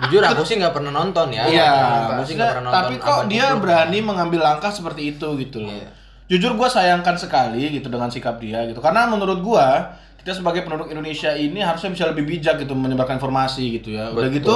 [0.04, 1.46] Jujur aku sih nggak pernah nonton ya.
[1.46, 1.70] Iya,
[2.10, 2.78] aku sih nggak pernah nonton.
[2.82, 5.70] tapi kok dia berani mengambil langkah seperti itu gitu loh.
[5.72, 5.88] Iya.
[6.24, 8.80] Jujur gue sayangkan sekali gitu dengan sikap dia gitu.
[8.80, 9.92] Karena menurut gua
[10.24, 14.08] kita sebagai penduduk Indonesia ini harusnya bisa lebih bijak gitu menyebarkan informasi gitu ya.
[14.08, 14.40] Udah Betul.
[14.40, 14.54] gitu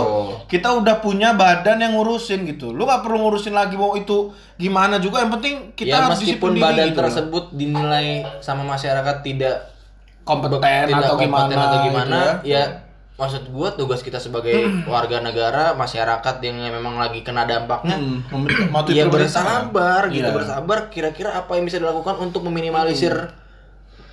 [0.49, 2.73] kita udah punya badan yang ngurusin gitu.
[2.73, 6.57] Lu nggak perlu ngurusin lagi mau itu gimana juga yang penting kita ya harus meskipun
[6.57, 9.77] diri badan gitu tersebut dinilai sama masyarakat tidak
[10.25, 12.65] kompeten tidak atau kompeten gimana atau gitu gimana ya.
[12.65, 12.88] ya
[13.19, 14.55] maksud gua tugas kita sebagai
[14.87, 18.23] warga negara masyarakat yang memang lagi kena dampaknya Hmm,
[18.89, 20.33] ya bersabar gitu Iya.
[20.33, 23.35] bersabar kira-kira apa yang bisa dilakukan untuk meminimalisir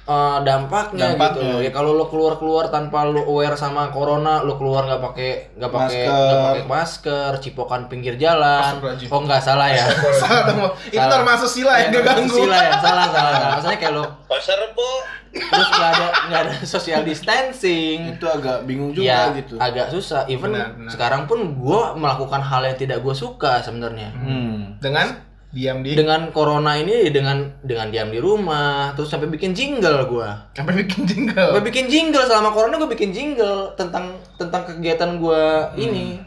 [0.06, 1.42] uh, dampaknya, Dampaknya.
[1.44, 5.30] gitu ya kalau lo keluar keluar tanpa lo aware sama corona lo keluar nggak pakai
[5.54, 6.14] nggak pakai Masker.
[6.16, 9.10] nggak pakai masker cipokan pinggir jalan Astagfirullahaladzim.
[9.10, 9.86] oh nggak salah ya
[10.22, 10.62] Salah dong.
[10.88, 12.36] Itu norma sosial yang gak ganggu.
[12.36, 14.90] Sila ya salah salah salah maksudnya kayak lo Pasar Rebo.
[15.36, 19.56] terus nggak ada nggak ada social distancing itu agak bingung ya juga gitu.
[19.58, 20.90] agak susah even Benar, benar.
[20.90, 24.80] sekarang pun gue melakukan hal yang tidak gue suka sebenarnya Hmm.
[24.80, 25.12] Dengan
[25.56, 30.52] diam di dengan corona ini dengan dengan diam di rumah terus sampai bikin jingle gua.
[30.52, 31.56] Sampai bikin jingle.
[31.56, 36.20] gue bikin jingle selama corona gue bikin jingle tentang tentang kegiatan gua ini.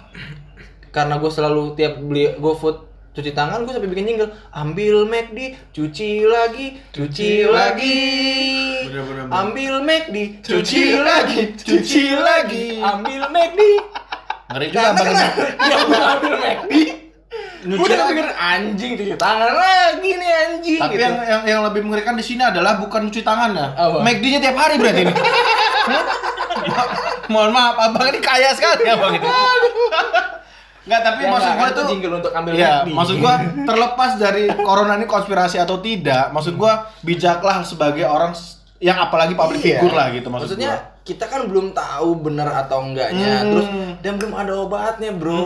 [0.88, 4.32] Karena gue selalu tiap beli GoFood cuci tangan gue sampai bikin jingle.
[4.48, 8.00] Ambil McD cuci lagi cuci lagi.
[8.88, 9.28] Bener-bener.
[9.28, 12.80] ambil McD cuci lagi cuci lagi.
[12.80, 13.60] ambil McD
[14.48, 14.96] Ngeri juga
[15.68, 17.07] ya gua ambil McD
[17.60, 21.02] gue udah pikir anjing cuci tangan lagi nih anjing Tapi gitu.
[21.02, 23.74] yang, yang yang lebih mengerikan di sini adalah bukan cuci tangannya.
[23.74, 23.98] Apa?
[24.00, 25.12] McD-nya tiap hari berarti ini.
[25.12, 26.90] Ma-
[27.28, 29.26] Mohon maaf, abang ini kaya sekali abang itu.
[30.86, 32.94] Enggak, tapi Ya, maksud gua tuh jingle untuk ambil Iya, McD.
[32.94, 38.32] maksud gua terlepas dari corona ini konspirasi atau tidak, maksud gua bijaklah sebagai orang
[38.78, 39.76] yang apalagi public Iya.
[39.76, 40.97] figure lah gitu maksud Maksudnya gua.
[41.08, 43.48] Kita kan belum tahu benar atau enggaknya, Hmm.
[43.48, 43.66] terus
[43.98, 45.40] dan belum ada obatnya, bro,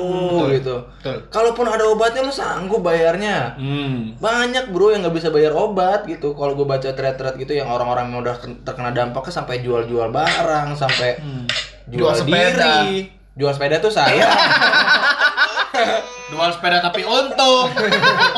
[0.51, 0.83] gitu.
[0.99, 1.17] Betul.
[1.29, 3.55] Kalaupun ada obatnya lu sanggup bayarnya.
[3.55, 4.19] Hmm.
[4.19, 6.35] Banyak bro yang nggak bisa bayar obat gitu.
[6.35, 10.75] Kalau gue baca thread-thread gitu yang orang-orang yang udah ken- terkena dampaknya sampai jual-jual barang,
[10.75, 11.23] sampai
[11.87, 12.83] jual, Jual sepeda.
[12.83, 13.07] diri.
[13.33, 14.29] Jual sepeda tuh saya.
[16.33, 17.69] Jual sepeda tapi untung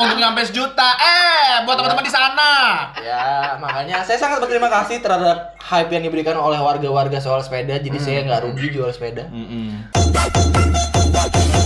[0.01, 0.89] untuk nyampe sejuta.
[0.99, 2.51] Eh, buat teman-teman di sana.
[2.99, 7.79] ya, makanya saya sangat berterima kasih terhadap hype yang diberikan oleh warga-warga soal sepeda.
[7.79, 9.27] Jadi saya nggak rugi jual sepeda.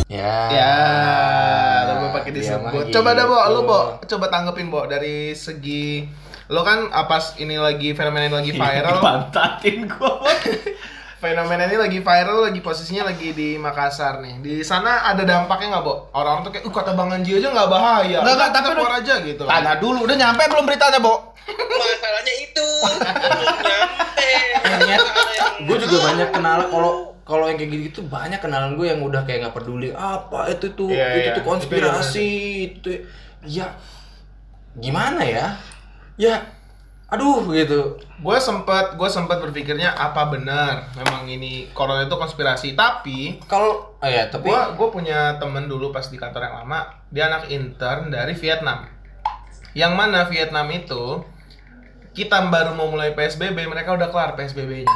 [0.10, 0.36] Ya.
[0.50, 0.76] Ya,
[2.02, 2.86] lu pakai mah disebut.
[2.90, 3.70] Coba dah, Bo, lu, gitu.
[3.70, 3.80] Bo.
[4.10, 6.06] Coba tanggepin, Bo, dari segi
[6.50, 8.98] lo kan apa ini lagi fenomena ini lagi viral.
[9.02, 10.26] Pantatin gua.
[11.20, 14.40] fenomena ini lagi viral, lagi posisinya lagi di Makassar nih.
[14.40, 16.08] Di sana ada dampaknya nggak, Bo?
[16.16, 19.14] Orang tuh kayak, "Uh, kata Bang Anji aja nggak bahaya." Nggak, nggak, tapi keluar aja
[19.20, 19.44] gitu.
[19.44, 21.36] Tanya dulu, udah nyampe belum beritanya, Bo?
[21.50, 22.68] Masalahnya itu
[24.64, 25.24] belum nyampe.
[25.60, 26.92] gue juga banyak kenalan kalau
[27.28, 30.88] kalau yang kayak gitu banyak kenalan gue yang udah kayak nggak peduli apa itu tuh
[30.90, 31.36] Iya, itu iya.
[31.36, 32.30] tuh konspirasi
[32.74, 32.90] itu
[33.44, 33.76] ya
[34.74, 35.60] gimana ya
[36.16, 36.42] ya
[37.10, 37.98] aduh gitu.
[38.20, 42.74] Gue sempet gue sempet berpikirnya apa benar memang ini corona itu konspirasi?
[42.74, 46.80] Tapi kalau oh ya tapi gue gue punya temen dulu pas di kantor yang lama
[47.10, 48.86] dia anak intern dari Vietnam.
[49.74, 51.26] Yang mana Vietnam itu
[52.14, 54.90] kita baru mau mulai PSBB mereka udah kelar PSBB-nya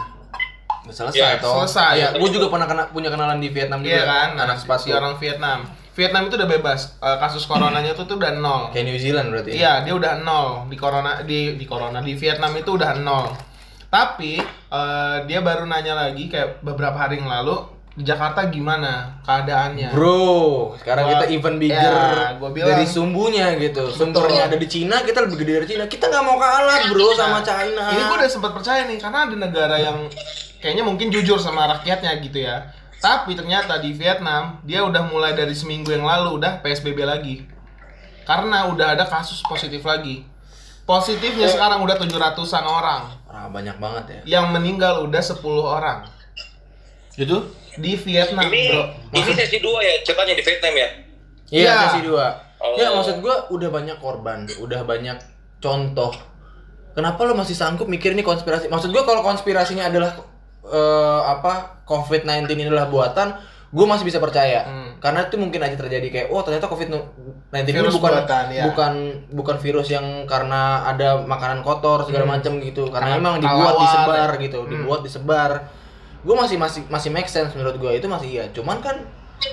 [0.84, 1.64] udah selesai Ya, toh.
[1.64, 1.94] selesai.
[1.96, 4.30] ya gue juga pernah kena, punya kenalan di Vietnam juga iya kan?
[4.36, 4.92] anak si sepatu.
[4.92, 5.60] orang Vietnam
[5.94, 9.54] Vietnam itu udah bebas Eh, kasus coronanya tuh tuh udah nol kayak New Zealand berarti
[9.54, 13.30] Iya, dia udah nol di corona di di corona di Vietnam itu udah nol.
[13.88, 17.62] Tapi eh, dia baru nanya lagi kayak beberapa hari yang lalu
[17.94, 19.94] di Jakarta gimana keadaannya?
[19.94, 22.74] Bro, sekarang Gua- kita even bigger ya, gua bilang.
[22.74, 23.86] dari sumbunya gitu.
[23.94, 25.86] Sumbernya ada di Cina, kita lebih gede dari Cina.
[25.86, 27.94] Kita nggak mau kalah, bro, sama China.
[27.94, 30.10] Ini gue udah sempat percaya nih karena ada negara yang
[30.58, 32.66] kayaknya mungkin jujur sama rakyatnya gitu ya.
[33.04, 37.44] Tapi ternyata di Vietnam dia udah mulai dari seminggu yang lalu udah PSBB lagi.
[38.24, 40.24] Karena udah ada kasus positif lagi.
[40.88, 43.02] Positifnya sekarang udah 700-an orang.
[43.28, 44.40] Parah banyak banget ya.
[44.40, 46.08] Yang meninggal udah 10 orang
[47.20, 48.84] Itu di Vietnam, Ini Bro.
[49.14, 50.90] ini sesi dua ya, ceritanya di Vietnam ya.
[51.54, 51.76] Iya, Iya.
[51.90, 52.26] sesi dua.
[52.58, 52.74] Oh.
[52.80, 55.18] Ya maksud gua udah banyak korban, udah banyak
[55.62, 56.14] contoh.
[56.94, 58.66] Kenapa lo masih sanggup mikir ini konspirasi?
[58.70, 60.16] Maksud gua kalau konspirasinya adalah
[60.64, 63.36] eh, apa COVID-19 ini adalah buatan,
[63.70, 64.64] gue masih bisa percaya.
[64.64, 64.90] Hmm.
[64.98, 67.04] Karena itu mungkin aja terjadi kayak, oh ternyata COVID-19
[67.52, 68.64] ini bukan buatan, ya.
[68.70, 68.94] bukan
[69.30, 72.34] bukan virus yang karena ada makanan kotor segala Hmm.
[72.40, 72.88] macam gitu.
[72.88, 74.72] Karena Karena emang dibuat disebar gitu, Hmm.
[74.72, 75.52] dibuat disebar.
[76.24, 78.46] Gue masih masih masih make sense menurut gue itu masih iya.
[78.56, 78.96] Cuman kan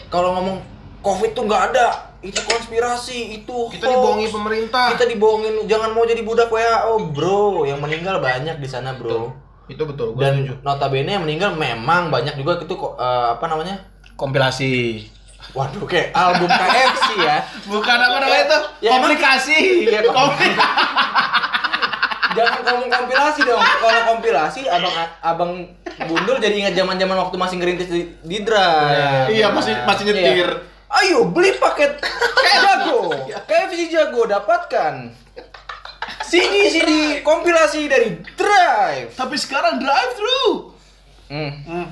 [0.06, 0.62] kalau ngomong
[1.00, 1.86] COVID tuh nggak ada,
[2.20, 3.96] itu konspirasi, itu Kita hoax.
[3.96, 4.86] dibohongi pemerintah.
[4.92, 7.64] Kita dibohongin, jangan mau jadi budak WHO, bro.
[7.64, 9.32] Yang meninggal banyak di sana, bro.
[9.70, 10.54] Itu betul, gue Dan setuju.
[10.66, 13.76] notabene yang meninggal memang banyak juga itu kok eh, apa namanya?
[14.18, 15.06] kompilasi.
[15.56, 17.38] Waduh, kayak album KFC ya.
[17.72, 18.59] Bukan apa namanya itu?
[18.85, 19.59] Ya, komplikasi.
[19.88, 20.00] Iya,
[22.30, 23.59] Jangan ngomong kompilasi dong.
[23.59, 25.52] Kalau kompilasi, abang abang
[26.06, 29.35] Gundul jadi ingat zaman-zaman waktu masih ngerintis di, di drive.
[29.35, 30.48] Iya, masih masih nyetir.
[30.48, 30.68] Iya.
[30.90, 32.02] Ayo beli paket
[32.50, 33.14] jago,
[33.46, 35.14] KFC jago dapatkan.
[36.30, 36.90] CD CD
[37.20, 39.12] kompilasi dari Drive.
[39.12, 40.42] Tapi sekarang drive thru.
[41.26, 41.86] Hmm.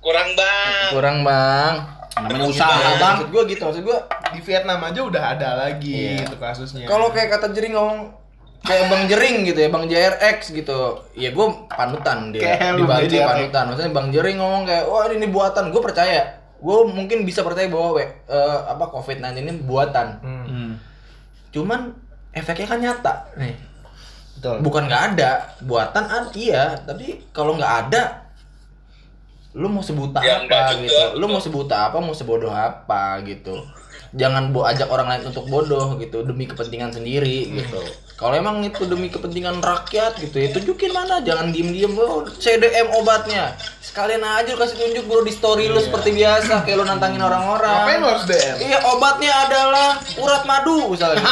[0.00, 0.88] Kurang bang.
[0.90, 1.74] Kurang bang.
[2.14, 3.14] Namanya usaha, Nah, Bang.
[3.18, 3.98] Maksud gua gitu, maksud gua
[4.30, 6.22] Di Vietnam aja udah ada lagi Iya.
[6.24, 6.86] itu kasusnya.
[6.86, 8.14] kalau kayak kata Jering ngomong
[8.60, 10.78] kayak Bang Jering gitu ya, Bang JRX gitu.
[11.14, 12.42] Ya gua panutan dia.
[12.44, 13.26] Kayak Di lu, Bali JRX.
[13.26, 13.64] panutan.
[13.66, 16.22] Maksudnya Bang Jering ngomong kayak, "Wah, ini buatan." Gue percaya.
[16.56, 20.08] Gue mungkin bisa percaya bahwa we, eh, apa COVID-19 ini buatan.
[20.18, 20.44] Hmm.
[20.44, 20.72] Hmm.
[21.50, 21.80] Cuman
[22.34, 23.14] efeknya kan nyata.
[23.38, 23.54] Nih.
[24.36, 24.60] Betul.
[24.60, 25.30] Bukan nggak ada,
[25.64, 28.26] buatan ada iya, tapi kalau nggak ada
[29.54, 31.02] lu mau sebuta Ya, apa enggak juga, gitu.
[31.22, 33.62] Lu mau sebuta apa, mau sebodoh apa gitu.
[34.14, 37.78] Jangan bo ajak orang lain untuk bodoh gitu demi kepentingan sendiri gitu.
[38.14, 43.58] Kalau emang itu demi kepentingan rakyat gitu ya tunjukin mana, jangan diem-diem oh, CDM obatnya.
[43.82, 47.74] Sekalian aja lu kasih tunjuk bro di story lu seperti biasa kayak lu nantangin orang-orang.
[47.74, 48.56] Ngapain lu harus DM?
[48.70, 49.88] Iya, obatnya adalah
[50.22, 51.26] urat madu misalnya.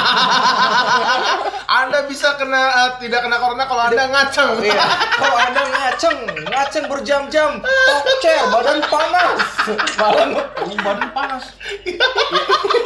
[1.87, 4.51] Anda bisa kena eh, tidak kena corona kalau Anda ngaceng.
[4.67, 4.85] Iya.
[5.23, 6.19] Kalau anda ngaceng,
[6.51, 9.39] ngaceng berjam-jam, tokcer, badan panas,
[10.01, 10.31] malam
[10.83, 11.45] badan panas.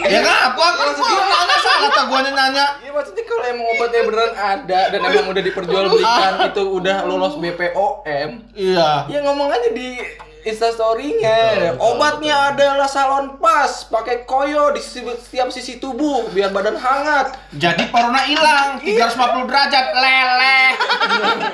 [0.00, 0.66] Iya, Ya ngapa?
[0.72, 2.66] Kalau gua nanya salah tak gua nanya.
[2.80, 8.30] Iya maksudnya kalau emang obatnya beneran ada dan emang udah diperjualbelikan itu udah lolos BPOM,
[8.52, 8.90] Iya.
[9.06, 10.00] ya ngomong aja di
[10.40, 11.76] Instastory-nya.
[11.76, 17.36] Obatnya adalah salon pas, pakai koyo di setiap sisi tubuh biar badan hangat.
[17.52, 20.68] Jadi corona hilang 350 derajat leleh.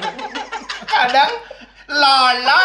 [0.87, 1.33] Kadang
[1.87, 2.63] Lala.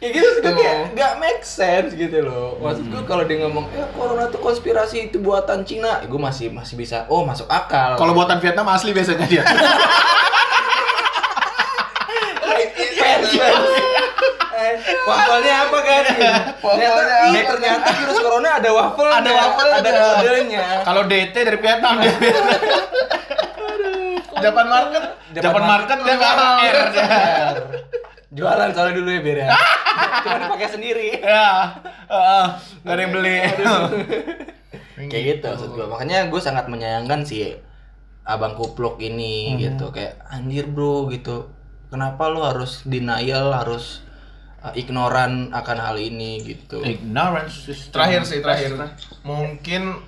[0.00, 2.56] Ya gitu sih kan kayak nggak make sense gitu loh.
[2.56, 6.80] Maksud gue kalau dia ngomong ya corona tuh konspirasi itu buatan Cina, gue masih masih
[6.80, 8.00] bisa oh masuk akal.
[8.00, 9.44] Kalau buatan Vietnam asli biasanya dia.
[14.60, 14.74] Eh,
[15.08, 16.04] wafelnya apa kan?
[16.64, 17.00] Ternyata,
[17.36, 19.20] eh, ternyata virus corona ada wafelnya.
[19.20, 19.78] Ada wafelnya.
[19.84, 20.64] ada modelnya.
[20.80, 22.14] Kalau DT dari Vietnam dia.
[24.40, 25.02] Japan Market.
[25.36, 27.06] Japan market dia nggak ada R dia.
[28.30, 29.48] Jualan soalnya dulu ya biar ya.
[30.24, 31.08] Cuma dipakai sendiri.
[31.20, 32.46] Ya, heeh,
[32.84, 33.38] nggak ada yang beli.
[35.08, 35.86] Kayak gitu maksud gue.
[35.88, 37.56] Makanya gue sangat menyayangkan sih
[38.20, 41.50] abang kupluk ini gitu kayak anjir bro gitu.
[41.90, 44.06] Kenapa lo harus denial, harus
[44.62, 46.84] uh, ignoran akan hal ini gitu.
[46.84, 47.96] Ignorance system.
[47.96, 48.70] Terakhir sih terakhir.
[49.26, 49.98] Mungkin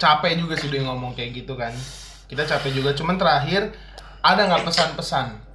[0.00, 1.70] capek juga sih dia ngomong kayak gitu kan.
[2.26, 2.90] Kita capek juga.
[2.96, 3.70] Cuman terakhir
[4.24, 5.49] ada nggak pesan-pesan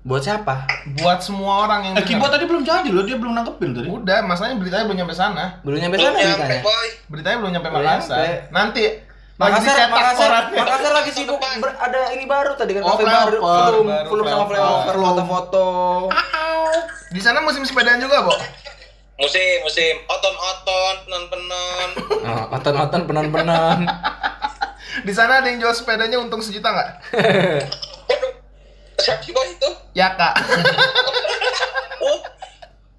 [0.00, 0.64] Buat siapa?
[0.96, 2.32] buat semua orang yang Eh, dengar?
[2.32, 3.86] tadi belum jadi loh, dia belum nangkepin tadi.
[3.86, 5.60] Udah, masalahnya beritanya belum nyampe sana.
[5.60, 6.60] Belum nyampe sana beritanya.
[6.62, 6.88] boy.
[7.06, 8.16] Beritanya belum nyampe Belum Makassar.
[8.16, 8.48] nyampe.
[8.48, 8.84] Nanti
[9.36, 10.56] lagi Makassar, dicetak Makassar, korannya.
[10.58, 13.68] Makassar lagi sibuk ber- ada ini baru tadi kan Oh, kafe baru, flyover.
[13.70, 14.56] belum, Baru belum sama flyover.
[14.88, 15.66] flyover, foto-foto.
[17.10, 18.32] Di sana musim sepedaan juga, Bo.
[19.18, 19.94] Musim, musim.
[20.06, 21.88] Oton-oton, penon-penon.
[22.30, 23.78] Oh, oton-oton penon-penon.
[25.02, 26.88] Di sana ada yang jual sepedanya untung sejuta nggak?
[29.00, 29.70] Siapa sih boy itu?
[29.96, 30.34] Ya, Kak.
[32.00, 32.16] Oh,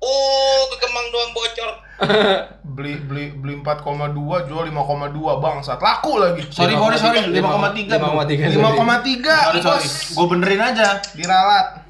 [0.06, 1.70] oh, ke Kemang doang bocor.
[2.78, 4.14] beli beli beli 4,2
[4.46, 7.98] jual 5,2 bang saat laku lagi Sorry, sorry, sorry, 5,3.
[7.98, 8.62] 5,3.
[8.62, 9.82] 5,3 Sorry, sorry.
[9.82, 11.02] bos Gue benerin aja.
[11.18, 11.82] diralat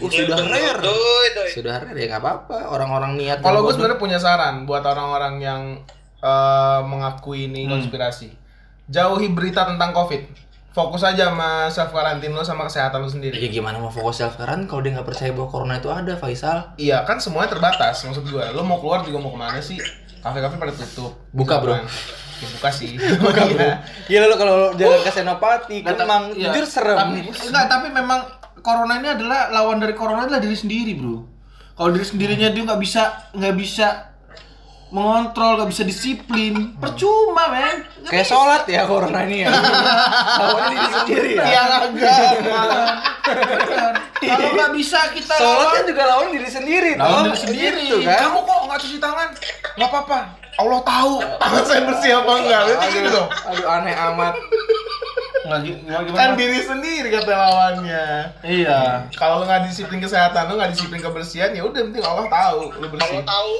[0.00, 0.84] Uh, sudah rare.
[0.84, 1.64] Duh, itu.
[1.64, 2.76] Sudah rare ya nggak apa-apa.
[2.76, 3.40] Orang-orang niat.
[3.40, 5.62] kalau gue sebenarnya punya saran buat orang-orang yang
[6.20, 8.28] eh, mengakui ini konspirasi
[8.88, 10.24] jauhi berita tentang covid
[10.78, 14.38] fokus aja sama self quarantine lo sama kesehatan lo sendiri Ya gimana mau fokus self
[14.38, 16.78] karan kalau dia nggak percaya bahwa corona itu ada, Faisal?
[16.78, 19.82] iya kan semuanya terbatas maksud gue lo mau keluar juga mau ke mana sih
[20.22, 21.74] kafe-kafe pada tutup Buka, bro.
[22.38, 22.94] Ya, buka sih.
[23.22, 23.58] Buka bro.
[23.58, 23.74] Iya.
[24.06, 26.50] Gila lu kalau jalan ke Senopati, Nggak, Kemang, iya.
[26.54, 26.94] jujur serem.
[26.98, 28.20] Tapi, enggak, tapi memang
[28.62, 31.18] corona ini adalah lawan dari corona adalah diri sendiri, Bro.
[31.78, 34.07] Kalau diri sendirinya dia nggak bisa nggak bisa
[34.88, 37.84] mengontrol, nggak bisa disiplin, percuma, men.
[38.08, 39.52] Kayak sholat ya corona ini ya.
[39.52, 41.44] Lawannya diri sendiri ya.
[41.44, 42.32] Yang agak.
[43.28, 43.94] Bener.
[44.18, 47.84] Kalau nggak bisa kita Sholat kan juga lawan diri sendiri Lawan diri sendiri.
[47.84, 48.32] Gitu kan.
[48.32, 49.28] Kamu kok nggak cuci tangan?
[49.76, 50.18] Nggak apa-apa.
[50.58, 52.60] Allah tahu tangan saya bersih apa enggak.
[52.66, 53.28] Berarti gitu dong.
[53.30, 54.34] Aduh aneh amat.
[55.48, 56.18] Nggak gi- nggak gimana?
[56.18, 58.04] Kan diri sendiri kata lawannya.
[58.40, 58.78] Iya.
[59.10, 62.86] Kalau lu nggak disiplin kesehatan, lu nggak disiplin kebersihan, ya udah penting Allah tahu lu
[62.86, 63.16] bersih.
[63.16, 63.52] Kamu tahu.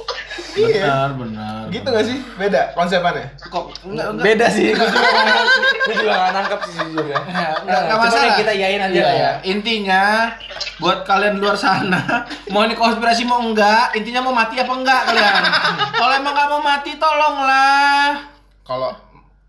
[0.55, 0.83] Iya.
[0.83, 1.61] Benar, benar.
[1.67, 2.17] Gitu nggak sih?
[2.35, 3.25] Beda konsepannya.
[3.43, 5.47] Kok enggak enggak Beda sih, gue juga nggak-
[5.81, 7.17] gue juga gak nangkep sih jujur ya.
[7.19, 8.37] Enggak, Nah, enggak coba masalah.
[8.37, 9.17] kita iyain aja Iya, lah ya.
[9.17, 9.31] iya.
[9.43, 10.03] Intinya
[10.77, 12.01] buat kalian luar sana,
[12.53, 15.43] mau ini konspirasi mau enggak, intinya mau mati apa enggak kalian.
[15.99, 18.07] Kalau emang nggak mau mati tolonglah.
[18.61, 18.93] Kalau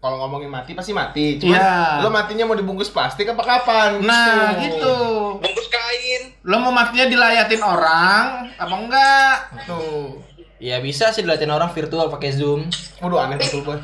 [0.01, 1.37] kalau ngomongin mati pasti mati.
[1.37, 2.01] Cuma Iya.
[2.01, 4.01] lu matinya mau dibungkus plastik apa kapan?
[4.01, 4.97] Nah, gitu.
[5.37, 6.33] Bungkus kain.
[6.41, 9.37] Lo mau matinya dilayatin orang apa enggak?
[9.69, 10.17] Tuh.
[10.57, 12.65] Ya bisa sih dilatih orang virtual pakai Zoom.
[12.99, 13.77] Waduh aneh betul boy.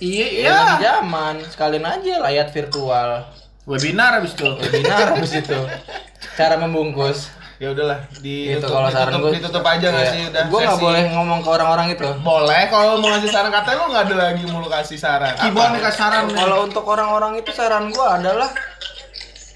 [0.00, 0.54] Iya, Ya, iya.
[0.80, 3.26] zaman, sekalian aja layat virtual.
[3.66, 4.48] Webinar habis itu.
[4.48, 5.58] Webinar habis itu.
[6.38, 7.28] Cara membungkus.
[7.60, 9.32] Ya udahlah, di Itu tutup, kalau saran ditutup, gue.
[9.36, 10.42] ditutup aja nggak sih udah.
[10.48, 12.08] Gue nggak boleh ngomong ke orang-orang itu.
[12.24, 15.36] Boleh kalau mau ngasih saran katanya lu nggak ada lagi mulu kasih saran.
[15.36, 15.76] Kibon Apa?
[15.76, 16.40] nih saran nih.
[16.40, 18.48] Kalau untuk orang-orang itu saran gua adalah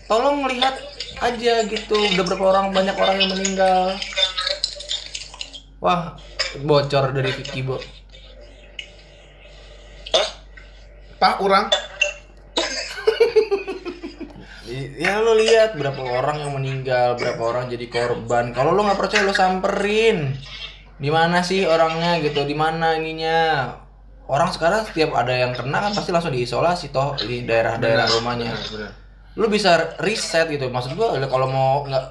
[0.05, 0.77] tolong lihat
[1.25, 3.97] aja gitu udah berapa orang banyak orang yang meninggal.
[5.81, 6.21] Wah,
[6.61, 7.81] bocor dari Vicky, Bo.
[11.17, 11.73] Pak urang.
[14.96, 18.57] Ya lo lihat berapa orang yang meninggal, berapa orang jadi korban.
[18.57, 20.33] Kalau lo nggak percaya lo samperin.
[20.96, 22.48] Di mana sih orangnya gitu?
[22.48, 23.68] Di mana ininya?
[24.24, 28.53] Orang sekarang setiap ada yang kena kan pasti langsung diisolasi toh di daerah-daerah rumahnya.
[29.35, 32.05] lu bisa riset gitu maksud gua kalau mau nggak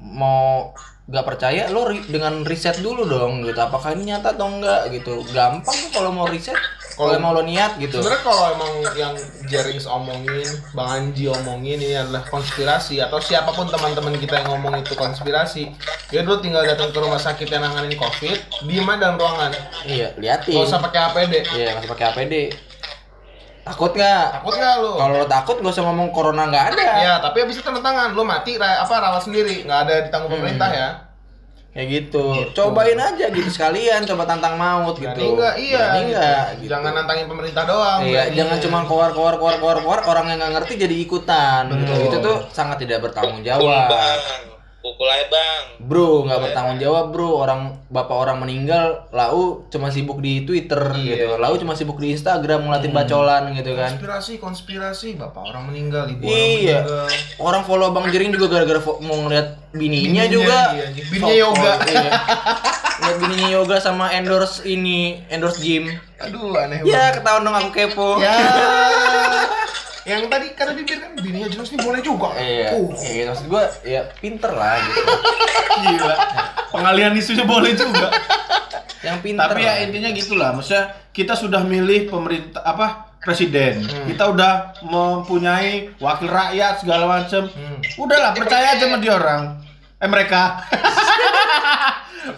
[0.00, 0.70] mau
[1.10, 5.26] nggak percaya lo ri- dengan riset dulu dong gitu apakah ini nyata atau enggak gitu
[5.34, 6.54] gampang tuh kalau mau riset
[7.00, 8.04] kalau mau lo niat gitu.
[8.04, 9.14] Sebenarnya kalau emang yang
[9.48, 13.00] Jerings omongin, Bang Anji omongin ini adalah konspirasi.
[13.00, 15.72] Atau siapa pun teman-teman kita yang ngomong itu konspirasi,
[16.12, 19.50] ya lu tinggal datang ke rumah sakit yang nanganin COVID, diem dalam ruangan,
[19.88, 20.60] iya liatin.
[20.60, 21.34] Nggak usah pakai APD.
[21.56, 22.34] iya nggak usah pakai APD
[23.70, 24.24] takut nggak?
[24.40, 24.92] Takut nggak lu?
[24.98, 26.88] kalau lo takut gak usah ngomong corona nggak ada.
[27.04, 30.70] Ya, tapi habis itu tanda tangan, lu mati apa rawat sendiri, nggak ada ditanggung pemerintah
[30.72, 30.88] ya.
[31.70, 32.50] Kayak gitu.
[32.50, 35.54] cobain aja gitu sekalian coba tantang maut gitu Berani nggak?
[35.54, 35.78] Iya.
[35.78, 36.10] Berani gitu.
[36.10, 36.70] nggak gitu.
[36.74, 37.98] Jangan nantangin pemerintah doang.
[38.02, 38.36] Iya, berani.
[38.36, 41.92] jangan cuma keluar keluar keluar keluar keluar orang yang nggak ngerti jadi ikutan gitu.
[42.10, 43.86] Itu tuh sangat tidak bertanggung jawab.
[44.80, 45.64] Pukul aja bang.
[45.78, 47.36] Bro, nggak bertanggung jawab, Bro.
[47.36, 51.04] Orang bapak orang meninggal, lau cuma sibuk di Twitter Iya.
[51.20, 51.36] gitu.
[51.36, 53.92] Lau cuma sibuk di Instagram ngeliatin bacolan gitu kan.
[53.92, 56.80] konspirasi, konspirasi, bapak orang meninggal, ibu Iya.
[56.80, 57.06] orang meninggal.
[57.38, 60.58] Orang follow Bang Jering juga gara-gara mau ngeliat bininya, Bininya, juga.
[60.72, 61.06] iya, anjing.
[61.06, 61.72] Bininya yoga.
[61.84, 62.10] Iya.
[62.96, 65.92] Ngeliat bininya yoga sama endorse ini, endorse gym.
[66.16, 68.16] Aduh, aneh Ya, ketahuan dong aku kepo.
[68.16, 68.32] Ya.
[70.08, 72.28] Yang tadi kata bibir kan bininya jelas nih boleh juga.
[72.36, 72.88] Iya, Uh.
[73.04, 75.02] iya, maksud gua ya pinter lah gitu.
[75.84, 76.16] Gila.
[76.72, 78.08] Pengalian isunya boleh juga.
[79.04, 79.44] Yang pinter.
[79.44, 79.84] Tapi ya lah.
[79.84, 83.84] intinya gitulah, maksudnya kita sudah milih pemerintah apa presiden.
[84.08, 87.48] Kita udah mempunyai wakil rakyat segala macem.
[88.00, 89.60] Udahlah percaya aja sama dia orang.
[90.00, 90.64] Eh mereka.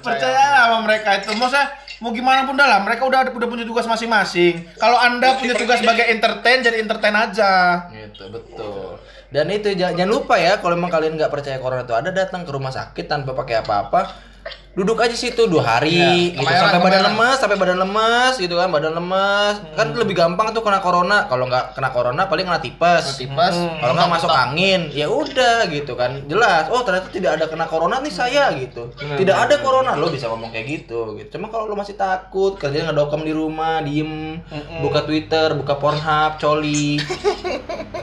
[0.03, 1.31] percaya lah sama mereka itu.
[1.35, 1.66] Maksudnya
[2.03, 4.66] mau gimana pun dah lah, mereka udah udah punya tugas masing-masing.
[4.79, 7.51] Kalau Anda punya tugas sebagai entertain, jadi entertain aja.
[7.90, 8.98] Gitu, betul.
[9.33, 12.44] Dan itu jangan, jangan lupa ya, kalau emang kalian nggak percaya corona itu ada, datang
[12.44, 14.32] ke rumah sakit tanpa pakai apa-apa.
[14.73, 18.55] Duduk aja situ dua hari, Iya, gitu, kemayoran, sampai badan lemas, sampai badan lemas, gitu
[18.57, 19.55] kan, badan lemas.
[19.77, 21.29] Kan lebih gampang tuh kena corona.
[21.29, 23.21] Kalau nggak kena corona, paling kena tipes.
[23.21, 23.53] Tipes.
[23.53, 26.25] Kalau nggak masuk angin, ya udah gitu kan.
[26.25, 26.73] Jelas.
[26.73, 28.89] Oh ternyata tidak ada kena corona nih saya gitu.
[28.97, 31.21] Tidak ada corona, lo bisa ngomong kayak gitu.
[31.21, 31.37] gitu.
[31.37, 34.41] Cuma kalau lo masih takut, kerja ngedokem di rumah, diem,
[34.81, 36.97] buka Twitter, buka Pornhub, coli.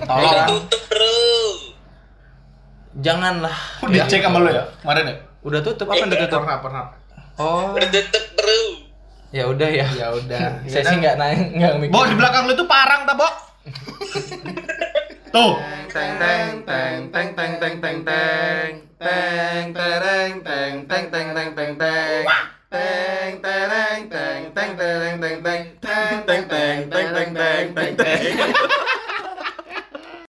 [0.05, 1.17] Tolong, tutup bro.
[3.01, 3.57] janganlah.
[3.81, 5.28] Udah cek sama lo ya kemarin ya.
[5.39, 6.39] Udah tutup apa yang udah tutup?
[6.43, 6.83] Pernah, pernah.
[7.39, 8.59] Oh, Udah tutup bro.
[9.29, 9.87] ya udah ya.
[9.95, 10.65] Ya udah.
[10.67, 11.93] Saya sih nggak nanya, nggak mikir.
[11.95, 13.29] Bo di belakang lu itu parang tak, Bo?
[15.29, 15.53] Tuh.
[15.89, 21.71] Teng teng teng teng teng teng teng teng teng tereng teng teng teng teng teng
[21.79, 22.23] teng
[22.69, 28.21] teng tereng teng teng tereng teng teng teng teng teng teng teng teng teng